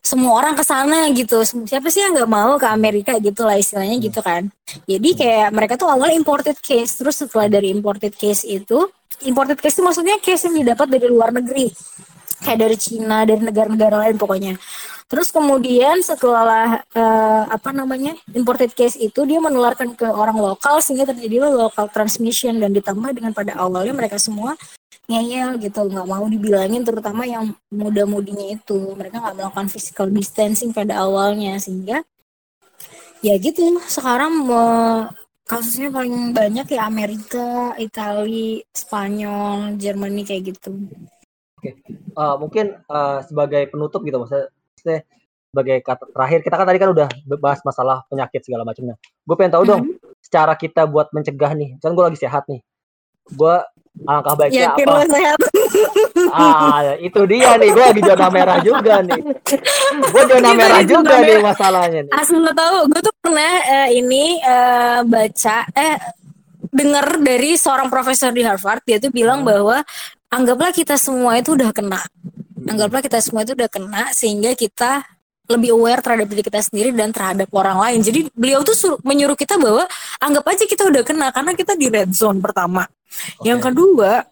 semua 0.00 0.40
orang 0.40 0.56
ke 0.56 0.64
sana 0.64 1.12
gitu. 1.12 1.44
Siapa 1.44 1.92
sih 1.92 2.00
yang 2.00 2.16
nggak 2.16 2.30
mau 2.32 2.56
ke 2.56 2.66
Amerika 2.66 3.12
gitu 3.20 3.44
lah 3.44 3.60
istilahnya 3.60 4.00
gitu 4.00 4.24
kan. 4.24 4.48
Jadi 4.88 5.08
kayak 5.20 5.52
mereka 5.52 5.76
tuh 5.76 5.92
awal 5.92 6.10
imported 6.16 6.56
case 6.64 6.96
terus 6.96 7.20
setelah 7.20 7.46
dari 7.52 7.68
imported 7.68 8.16
case 8.16 8.48
itu 8.48 8.88
imported 9.28 9.60
case 9.60 9.76
itu 9.76 9.84
maksudnya 9.84 10.16
case 10.18 10.48
yang 10.48 10.64
didapat 10.64 10.88
dari 10.88 11.06
luar 11.12 11.28
negeri. 11.30 11.68
Kayak 12.40 12.58
dari 12.60 12.76
Cina 12.80 13.28
dari 13.28 13.40
negara-negara 13.40 14.08
lain 14.08 14.16
pokoknya 14.16 14.56
terus 15.04 15.28
kemudian 15.30 16.00
setelah 16.00 16.80
uh, 16.96 17.44
apa 17.48 17.70
namanya 17.70 18.16
imported 18.32 18.72
case 18.72 18.96
itu 18.96 19.22
dia 19.28 19.38
menularkan 19.38 19.92
ke 19.94 20.08
orang 20.08 20.36
lokal 20.36 20.80
sehingga 20.80 21.12
terjadi 21.12 21.48
local 21.52 21.86
transmission 21.92 22.56
dan 22.58 22.72
ditambah 22.72 23.12
dengan 23.12 23.36
pada 23.36 23.54
awalnya 23.60 23.92
mereka 23.92 24.16
semua 24.16 24.56
ngeyel 25.04 25.60
gitu 25.60 25.84
nggak 25.84 26.08
mau 26.08 26.24
dibilangin 26.24 26.80
terutama 26.80 27.28
yang 27.28 27.52
muda-mudinya 27.68 28.56
itu. 28.56 28.96
Mereka 28.96 29.20
nggak 29.20 29.36
melakukan 29.36 29.68
physical 29.68 30.08
distancing 30.08 30.72
pada 30.72 31.04
awalnya 31.04 31.60
sehingga 31.60 32.00
ya 33.20 33.36
gitu. 33.36 33.80
Sekarang 33.84 34.48
uh, 34.48 35.12
kasusnya 35.44 35.92
paling 35.92 36.32
banyak 36.32 36.66
ya 36.72 36.88
Amerika, 36.88 37.76
Italia, 37.76 38.64
Spanyol, 38.72 39.76
Jerman 39.76 40.24
kayak 40.24 40.56
gitu. 40.56 40.72
Oke, 41.60 41.80
uh, 42.16 42.36
mungkin 42.40 42.80
uh, 42.88 43.20
sebagai 43.24 43.68
penutup 43.68 44.04
gitu 44.04 44.20
maksudnya, 44.20 44.48
maksudnya 44.84 45.00
sebagai 45.54 45.76
kata 45.86 46.04
terakhir 46.10 46.40
kita 46.42 46.54
kan 46.58 46.66
tadi 46.66 46.78
kan 46.82 46.90
udah 46.90 47.08
bahas 47.38 47.60
masalah 47.64 48.02
penyakit 48.10 48.42
segala 48.42 48.66
macamnya. 48.66 48.98
Gue 49.24 49.34
pengen 49.38 49.52
tahu 49.54 49.64
dong, 49.64 49.82
mm 49.86 49.90
-hmm. 49.96 50.18
secara 50.20 50.52
kita 50.58 50.82
buat 50.84 51.08
mencegah 51.14 51.52
nih, 51.54 51.78
kan 51.78 51.94
gue 51.94 52.04
lagi 52.04 52.18
sehat 52.18 52.44
nih, 52.50 52.60
gue 53.32 53.54
alangkah 54.02 54.34
baiknya 54.34 54.74
Yakin 54.74 54.86
apa? 54.90 55.02
sehat. 55.06 55.38
ah, 56.34 56.78
itu 56.98 57.20
dia 57.30 57.54
nih, 57.54 57.70
gue 57.70 57.84
lagi 57.86 58.02
zona 58.02 58.26
merah 58.34 58.58
juga 58.60 58.94
nih. 59.06 59.20
Gue 60.10 60.22
zona 60.26 60.50
merah 60.58 60.82
juga 60.82 61.14
nih 61.22 61.38
masalahnya 61.38 62.00
nih. 62.02 62.12
Asal 62.18 62.42
lo 62.42 62.50
tau, 62.50 62.90
gue 62.90 63.00
tuh 63.00 63.14
pernah 63.22 63.54
uh, 63.62 63.88
ini 63.94 64.42
uh, 64.42 65.06
baca, 65.06 65.58
eh 65.70 65.96
dengar 66.74 67.22
dari 67.22 67.54
seorang 67.54 67.86
profesor 67.86 68.34
di 68.34 68.42
Harvard, 68.42 68.82
dia 68.82 68.98
tuh 68.98 69.14
bilang 69.14 69.46
hmm. 69.46 69.54
bahwa 69.54 69.78
anggaplah 70.34 70.74
kita 70.74 70.98
semua 70.98 71.38
itu 71.38 71.54
udah 71.54 71.70
kena. 71.70 72.02
Anggaplah 72.54 73.02
kita 73.02 73.18
semua 73.18 73.42
itu 73.42 73.52
udah 73.58 73.70
kena 73.70 74.04
sehingga 74.14 74.54
kita 74.54 75.02
lebih 75.44 75.76
aware 75.76 76.00
terhadap 76.00 76.26
diri 76.32 76.40
kita 76.40 76.60
sendiri 76.64 76.90
dan 76.96 77.12
terhadap 77.12 77.48
orang 77.52 77.76
lain. 77.76 78.00
Jadi 78.00 78.32
beliau 78.32 78.64
tuh 78.64 78.72
suruh, 78.72 78.98
menyuruh 79.04 79.36
kita 79.36 79.60
bahwa 79.60 79.84
anggap 80.16 80.44
aja 80.48 80.64
kita 80.64 80.88
udah 80.88 81.02
kena 81.04 81.28
karena 81.34 81.52
kita 81.52 81.72
di 81.76 81.86
red 81.92 82.10
zone 82.16 82.40
pertama. 82.40 82.88
Okay. 83.38 83.52
Yang 83.52 83.60
kedua, 83.68 84.24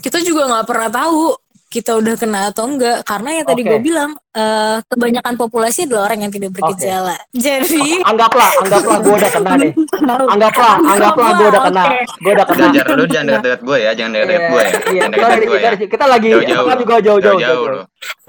kita 0.00 0.18
juga 0.24 0.48
nggak 0.48 0.66
pernah 0.66 0.90
tahu 0.90 1.36
kita 1.74 1.98
udah 1.98 2.14
kena 2.14 2.54
atau 2.54 2.70
enggak 2.70 3.02
karena 3.02 3.42
yang 3.42 3.46
tadi 3.50 3.66
okay. 3.66 3.70
gue 3.74 3.80
bilang 3.82 4.10
uh, 4.38 4.78
kebanyakan 4.86 5.34
populasi 5.34 5.90
adalah 5.90 6.06
orang 6.06 6.22
yang 6.22 6.30
tidak 6.30 6.54
bergejala. 6.54 7.18
Okay. 7.34 7.42
Jadi 7.42 7.98
anggaplah 8.06 8.50
anggaplah 8.62 8.98
gue 9.02 9.14
udah 9.18 9.32
kena 9.34 9.52
nih. 9.58 9.72
Anggaplah 10.06 10.74
anggaplah 10.78 11.30
gue 11.34 11.46
udah 11.50 11.62
kena. 11.66 11.84
Okay. 11.90 12.04
Gue 12.22 12.32
udah 12.38 12.46
kena. 12.46 12.66
Jangan 12.70 12.94
lu 12.94 13.04
jangan 13.10 13.26
dekat-dekat 13.26 13.60
gue 13.66 13.78
ya, 13.82 13.90
jangan 13.98 14.10
dekat-dekat 14.14 14.46
gue 14.46 14.62
ya. 14.62 14.70
Iya, 14.70 15.02
jangan 15.02 15.10
dekat 15.10 15.40
gue 15.42 15.58
ya. 15.58 15.70
Kita 15.90 16.04
lagi 16.06 16.26
jauh-jauh 16.30 16.68
juga 16.78 16.94
jauh-jauh. 17.02 17.38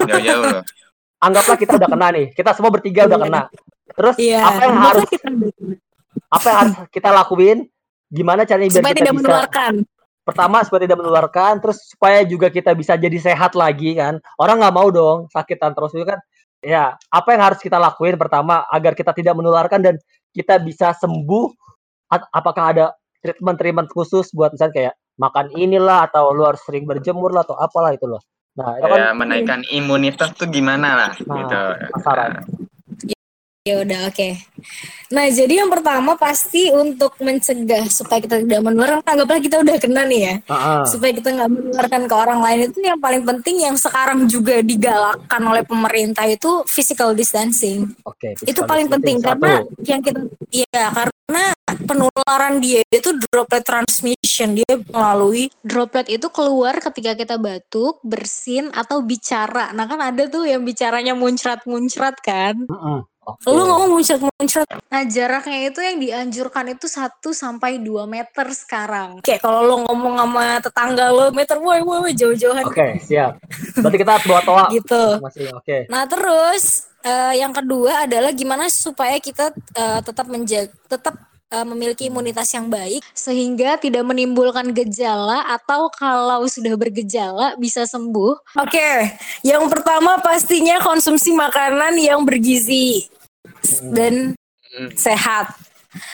Jauh-jauh 0.02 0.44
loh. 0.50 0.62
Anggaplah 1.22 1.56
kita 1.62 1.72
udah 1.78 1.88
kena 1.94 2.06
nih. 2.10 2.26
Kita 2.34 2.50
semua 2.50 2.70
bertiga 2.74 3.00
udah 3.06 3.18
kena. 3.22 3.40
Terus 3.94 4.16
iya. 4.18 4.42
apa 4.42 4.60
yang 4.66 4.76
harus 4.82 5.06
apa 6.34 6.46
yang 6.50 6.58
harus 6.66 6.74
kita 6.90 7.08
lakuin? 7.14 7.58
Gimana 8.10 8.42
caranya 8.42 8.70
biar 8.70 8.82
Supaya 8.82 8.94
kita 8.94 9.02
tidak 9.02 9.14
bisa 9.14 9.22
menularkan 9.22 9.74
pertama 10.26 10.66
supaya 10.66 10.90
tidak 10.90 10.98
menularkan 10.98 11.62
terus 11.62 11.78
supaya 11.86 12.26
juga 12.26 12.50
kita 12.50 12.74
bisa 12.74 12.98
jadi 12.98 13.14
sehat 13.14 13.54
lagi 13.54 13.94
kan. 13.94 14.18
Orang 14.42 14.58
nggak 14.58 14.74
mau 14.74 14.90
dong 14.90 15.30
sakitan 15.30 15.70
terus 15.70 15.94
itu 15.94 16.02
kan. 16.02 16.18
Ya 16.58 16.98
apa 17.14 17.28
yang 17.30 17.42
harus 17.46 17.62
kita 17.62 17.78
lakuin? 17.78 18.18
Pertama 18.18 18.66
agar 18.74 18.98
kita 18.98 19.14
tidak 19.14 19.38
menularkan 19.38 19.78
dan 19.78 19.94
kita 20.34 20.58
bisa 20.58 20.90
sembuh. 20.98 21.54
Apakah 22.10 22.64
ada 22.74 22.84
treatment-treatment 23.22 23.90
khusus 23.94 24.30
buat 24.34 24.50
misalnya 24.54 24.74
kayak 24.74 24.94
makan 25.18 25.46
inilah 25.54 26.10
atau 26.10 26.34
lu 26.34 26.44
harus 26.46 26.62
sering 26.66 26.84
berjemur 26.84 27.30
lah 27.30 27.46
atau 27.46 27.54
apalah 27.58 27.94
itu 27.94 28.06
loh. 28.06 28.22
Nah 28.56 28.80
itu 28.80 28.88
kan 28.88 28.98
ya, 28.98 29.10
menaikkan 29.12 29.60
imunitas 29.68 30.32
tuh 30.34 30.48
gimana 30.48 30.88
lah 30.96 31.10
nah, 31.22 31.36
gitu. 31.38 31.60
Ya 33.66 33.82
udah 33.82 34.00
oke. 34.06 34.14
Okay. 34.14 34.32
Nah 35.14 35.30
jadi 35.30 35.62
yang 35.62 35.70
pertama 35.70 36.18
pasti 36.18 36.66
untuk 36.74 37.14
mencegah 37.22 37.86
supaya 37.86 38.18
kita 38.18 38.42
tidak 38.42 38.60
menularkan 38.62 39.06
anggaplah 39.06 39.38
kita 39.38 39.62
udah 39.62 39.76
kena 39.78 40.02
nih 40.08 40.20
ya. 40.20 40.34
Uh-uh. 40.50 40.82
Supaya 40.90 41.12
kita 41.14 41.28
nggak 41.30 41.50
menularkan 41.50 42.02
ke 42.10 42.14
orang 42.14 42.40
lain 42.42 42.60
itu 42.70 42.78
yang 42.82 42.98
paling 42.98 43.22
penting 43.22 43.56
yang 43.62 43.76
sekarang 43.78 44.26
juga 44.26 44.58
digalakkan 44.62 45.42
oleh 45.46 45.62
pemerintah 45.62 46.26
itu 46.26 46.66
physical 46.66 47.14
distancing. 47.14 47.94
Oke. 48.02 48.34
Okay, 48.34 48.50
itu 48.50 48.60
paling 48.66 48.90
penting 48.90 49.22
satu. 49.22 49.26
karena 49.30 49.52
yang 49.86 50.00
kita 50.02 50.20
ya 50.50 50.84
karena 50.90 51.44
penularan 51.86 52.62
dia 52.62 52.82
itu 52.90 53.10
droplet 53.30 53.62
transmission 53.62 54.54
dia 54.54 54.74
melalui 54.90 55.50
droplet 55.62 56.06
itu 56.10 56.26
keluar 56.34 56.78
ketika 56.82 57.14
kita 57.14 57.36
batuk, 57.38 58.02
bersin 58.02 58.74
atau 58.74 59.02
bicara. 59.02 59.70
Nah 59.70 59.86
kan 59.86 60.02
ada 60.02 60.26
tuh 60.26 60.46
yang 60.46 60.66
bicaranya 60.66 61.14
muncrat-muncrat 61.14 62.18
kan. 62.22 62.66
Uh-uh 62.66 63.06
Okay. 63.26 63.50
Lu 63.50 63.62
ngomong 63.66 63.90
muncrat-muncrat. 63.98 64.68
Nah, 64.86 65.02
jaraknya 65.02 65.58
itu 65.66 65.80
yang 65.82 65.98
dianjurkan 65.98 66.78
itu 66.78 66.86
1 66.86 67.18
sampai 67.34 67.82
2 67.82 68.06
meter 68.06 68.46
sekarang. 68.54 69.18
Kayak 69.26 69.42
kalau 69.42 69.66
lu 69.66 69.76
ngomong 69.82 70.14
sama 70.14 70.46
tetangga 70.62 71.10
lu 71.10 71.34
meter 71.34 71.58
woi 71.58 71.82
woi 71.82 72.14
jauh-jauhan. 72.14 72.62
Oke, 72.62 72.78
okay, 72.78 72.90
siap. 73.02 73.42
Berarti 73.82 73.98
kita 73.98 74.22
bawa 74.22 74.40
toa. 74.46 74.64
gitu. 74.78 75.02
Masih 75.18 75.50
oke. 75.50 75.66
Okay. 75.66 75.80
Nah, 75.90 76.06
terus 76.06 76.86
uh, 77.02 77.34
yang 77.34 77.50
kedua 77.50 78.06
adalah 78.06 78.30
gimana 78.30 78.70
supaya 78.70 79.18
kita 79.18 79.50
uh, 79.74 79.98
tetap 80.06 80.30
menjaga 80.30 80.70
tetap 80.86 81.18
uh, 81.50 81.66
memiliki 81.66 82.06
imunitas 82.06 82.50
yang 82.54 82.70
baik 82.70 83.02
sehingga 83.10 83.78
tidak 83.78 84.02
menimbulkan 84.06 84.70
gejala 84.74 85.46
atau 85.50 85.90
kalau 85.94 86.46
sudah 86.46 86.74
bergejala 86.74 87.54
bisa 87.58 87.86
sembuh. 87.86 88.58
Oke, 88.62 88.70
okay. 88.70 88.96
yang 89.46 89.66
pertama 89.70 90.18
pastinya 90.22 90.78
konsumsi 90.82 91.34
makanan 91.34 91.98
yang 91.98 92.22
bergizi 92.22 93.06
dan 93.94 94.34
hmm. 94.76 94.90
sehat. 94.94 95.54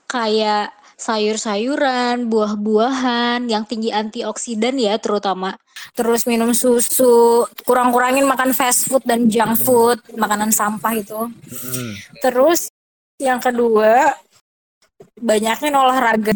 Kayak 0.06 0.70
sayur-sayuran, 1.02 2.30
buah-buahan 2.30 3.50
yang 3.50 3.66
tinggi 3.66 3.90
antioksidan 3.90 4.78
ya 4.78 4.94
terutama. 5.02 5.58
Terus 5.98 6.30
minum 6.30 6.54
susu, 6.54 7.42
kurang-kurangin 7.66 8.22
makan 8.22 8.54
fast 8.54 8.86
food 8.86 9.02
dan 9.02 9.26
junk 9.26 9.58
food, 9.66 9.98
makanan 10.14 10.54
sampah 10.54 10.94
itu. 10.94 11.26
Hmm. 11.26 11.92
Terus 12.22 12.70
yang 13.18 13.42
kedua, 13.42 14.14
banyakin 15.18 15.74
olahraga. 15.74 16.34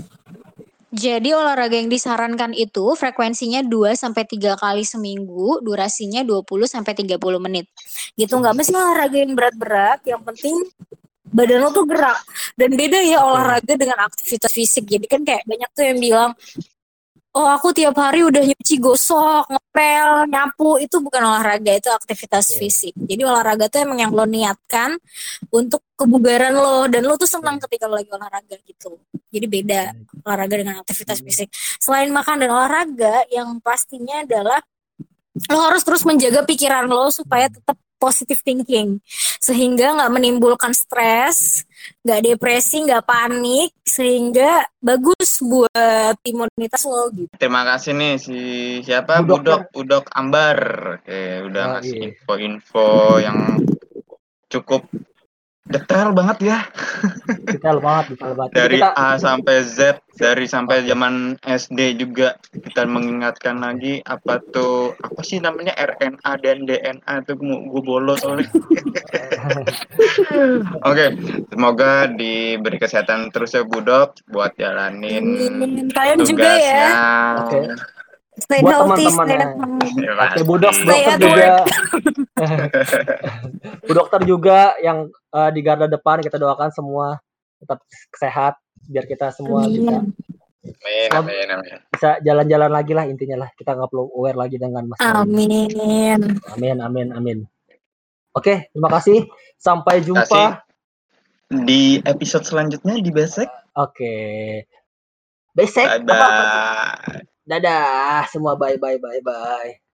Jadi 0.96 1.28
olahraga 1.36 1.76
yang 1.76 1.92
disarankan 1.92 2.56
itu 2.56 2.96
frekuensinya 2.96 3.60
2 3.60 3.92
sampai 3.92 4.24
3 4.24 4.56
kali 4.56 4.80
seminggu, 4.80 5.60
durasinya 5.60 6.24
20 6.24 6.64
sampai 6.64 6.96
30 6.96 7.20
menit. 7.36 7.68
Gitu 8.16 8.32
nggak 8.32 8.56
mesti 8.56 8.72
olahraga 8.72 9.16
yang 9.20 9.36
berat-berat, 9.36 10.00
yang 10.08 10.24
penting 10.24 10.56
badan 11.28 11.60
lo 11.60 11.68
tuh 11.68 11.84
gerak. 11.84 12.16
Dan 12.56 12.80
beda 12.80 13.04
ya 13.04 13.20
olahraga 13.20 13.76
dengan 13.76 14.08
aktivitas 14.08 14.48
fisik. 14.56 14.88
Jadi 14.88 15.04
kan 15.04 15.20
kayak 15.20 15.44
banyak 15.44 15.70
tuh 15.76 15.84
yang 15.84 15.98
bilang 16.00 16.30
oh 17.36 17.48
aku 17.52 17.76
tiap 17.76 17.92
hari 18.00 18.24
udah 18.24 18.40
nyuci 18.40 18.80
gosok, 18.80 19.44
ngepel, 19.52 20.24
nyapu, 20.32 20.80
itu 20.80 20.96
bukan 21.04 21.20
olahraga, 21.20 21.76
itu 21.76 21.92
aktivitas 21.92 22.56
yeah. 22.56 22.58
fisik. 22.64 22.94
Jadi 22.96 23.22
olahraga 23.28 23.68
tuh 23.68 23.84
emang 23.84 24.00
yang 24.00 24.12
lo 24.16 24.24
niatkan 24.24 24.96
untuk 25.52 25.84
kebugaran 26.00 26.56
lo 26.56 26.88
dan 26.88 27.04
lo 27.04 27.20
tuh 27.20 27.28
senang 27.28 27.60
ketika 27.60 27.84
lo 27.84 28.00
lagi 28.00 28.08
olahraga 28.08 28.56
gitu. 28.64 28.96
Jadi 29.28 29.46
beda 29.52 29.92
olahraga 30.24 30.54
dengan 30.56 30.74
aktivitas 30.80 31.20
fisik. 31.20 31.52
Selain 31.76 32.08
makan 32.08 32.40
dan 32.40 32.50
olahraga, 32.56 33.28
yang 33.28 33.60
pastinya 33.60 34.24
adalah 34.24 34.64
lo 35.52 35.60
harus 35.68 35.84
terus 35.84 36.08
menjaga 36.08 36.48
pikiran 36.48 36.88
lo 36.88 37.12
supaya 37.12 37.52
tetap 37.52 37.76
positive 37.96 38.40
thinking 38.44 39.00
sehingga 39.40 39.96
nggak 39.96 40.12
menimbulkan 40.12 40.72
stres, 40.72 41.64
nggak 42.02 42.20
depresi, 42.22 42.84
nggak 42.84 43.04
panik 43.04 43.70
sehingga 43.82 44.64
bagus 44.80 45.40
buat 45.42 46.16
imunitas 46.26 46.82
lo 46.86 47.10
gitu. 47.12 47.32
Terima 47.36 47.62
kasih 47.64 47.92
nih 47.96 48.14
si 48.20 48.38
siapa 48.82 49.22
Budok 49.22 49.38
Budok, 49.40 49.62
Budok 49.72 50.04
Ambar, 50.14 50.58
Oke, 51.02 51.46
udah 51.46 51.64
oh, 51.64 51.70
ngasih 51.78 51.96
iya. 51.96 52.06
info-info 52.10 52.88
yang 53.22 53.38
cukup 54.46 54.86
detail 55.66 56.14
banget 56.14 56.38
ya. 56.42 56.58
Detail 57.46 57.78
banget 57.82 58.04
detail 58.14 58.34
banget. 58.38 58.52
Dari 58.54 58.78
kita... 58.78 58.90
A 58.94 59.18
sampai 59.18 59.56
Z 59.66 59.78
dari 60.16 60.48
sampai 60.48 60.88
zaman 60.88 61.36
SD 61.44 62.00
juga 62.00 62.40
kita 62.50 62.88
mengingatkan 62.88 63.60
lagi 63.60 64.00
apa 64.08 64.40
tuh 64.48 64.96
apa 65.04 65.20
sih 65.20 65.44
namanya 65.44 65.76
RNA 65.76 66.32
dan 66.40 66.64
DNA 66.64 67.12
itu 67.20 67.32
gue 67.36 67.82
bolos 67.84 68.24
oke 68.32 68.40
okay, 70.80 71.12
semoga 71.52 72.08
diberi 72.08 72.80
kesehatan 72.80 73.28
terus 73.28 73.52
ya 73.52 73.62
Budok 73.68 74.24
buat 74.32 74.56
jalanin 74.56 75.36
kalian 75.92 76.18
juga 76.24 76.48
ya. 76.56 76.88
okay. 77.44 77.76
Stay 78.36 78.60
buat 78.60 78.84
teman-teman 78.84 79.26
ya. 79.32 79.46
Oke, 80.12 80.40
Bu 80.44 80.60
Dok, 80.60 80.76
dokter 80.84 81.16
juga. 81.16 81.48
Bu 83.88 83.92
dokter 83.96 84.20
juga 84.28 84.58
yang 84.84 85.08
uh, 85.32 85.48
di 85.48 85.60
garda 85.64 85.88
depan 85.88 86.20
kita 86.20 86.36
doakan 86.36 86.68
semua 86.68 87.16
tetap 87.56 87.80
sehat 88.12 88.60
biar 88.92 89.08
kita 89.08 89.32
semua 89.32 89.64
Amin. 89.64 89.72
bisa 89.72 89.96
Amin, 90.66 91.08
amin, 91.14 91.46
amin. 91.46 91.78
Bisa 91.94 92.18
jalan-jalan 92.26 92.70
lagi 92.74 92.90
lah 92.90 93.06
intinya 93.06 93.46
lah. 93.46 93.50
Kita 93.54 93.78
nggak 93.78 93.86
perlu 93.86 94.10
aware 94.18 94.34
lagi 94.34 94.58
dengan 94.58 94.90
masalah. 94.90 95.22
Amin. 95.22 96.18
Amin, 96.58 96.76
amin, 96.82 97.08
amin. 97.14 97.38
Oke, 98.34 98.74
terima 98.74 98.90
kasih. 98.90 99.30
Sampai 99.62 100.02
jumpa 100.02 100.26
kasih. 100.26 101.62
di 101.70 102.02
episode 102.02 102.42
selanjutnya 102.42 102.98
di 102.98 103.14
besek. 103.14 103.46
Oke. 103.78 104.14
Besek. 105.54 106.02
Bye 106.02 106.02
-bye. 106.02 106.18
Apa, 106.18 106.26
apa? 107.14 107.34
Dadah 107.50 108.26
semua. 108.32 108.54
Bye 108.60 108.76
bye 108.82 108.98
bye 109.02 109.22
bye. 109.24 109.85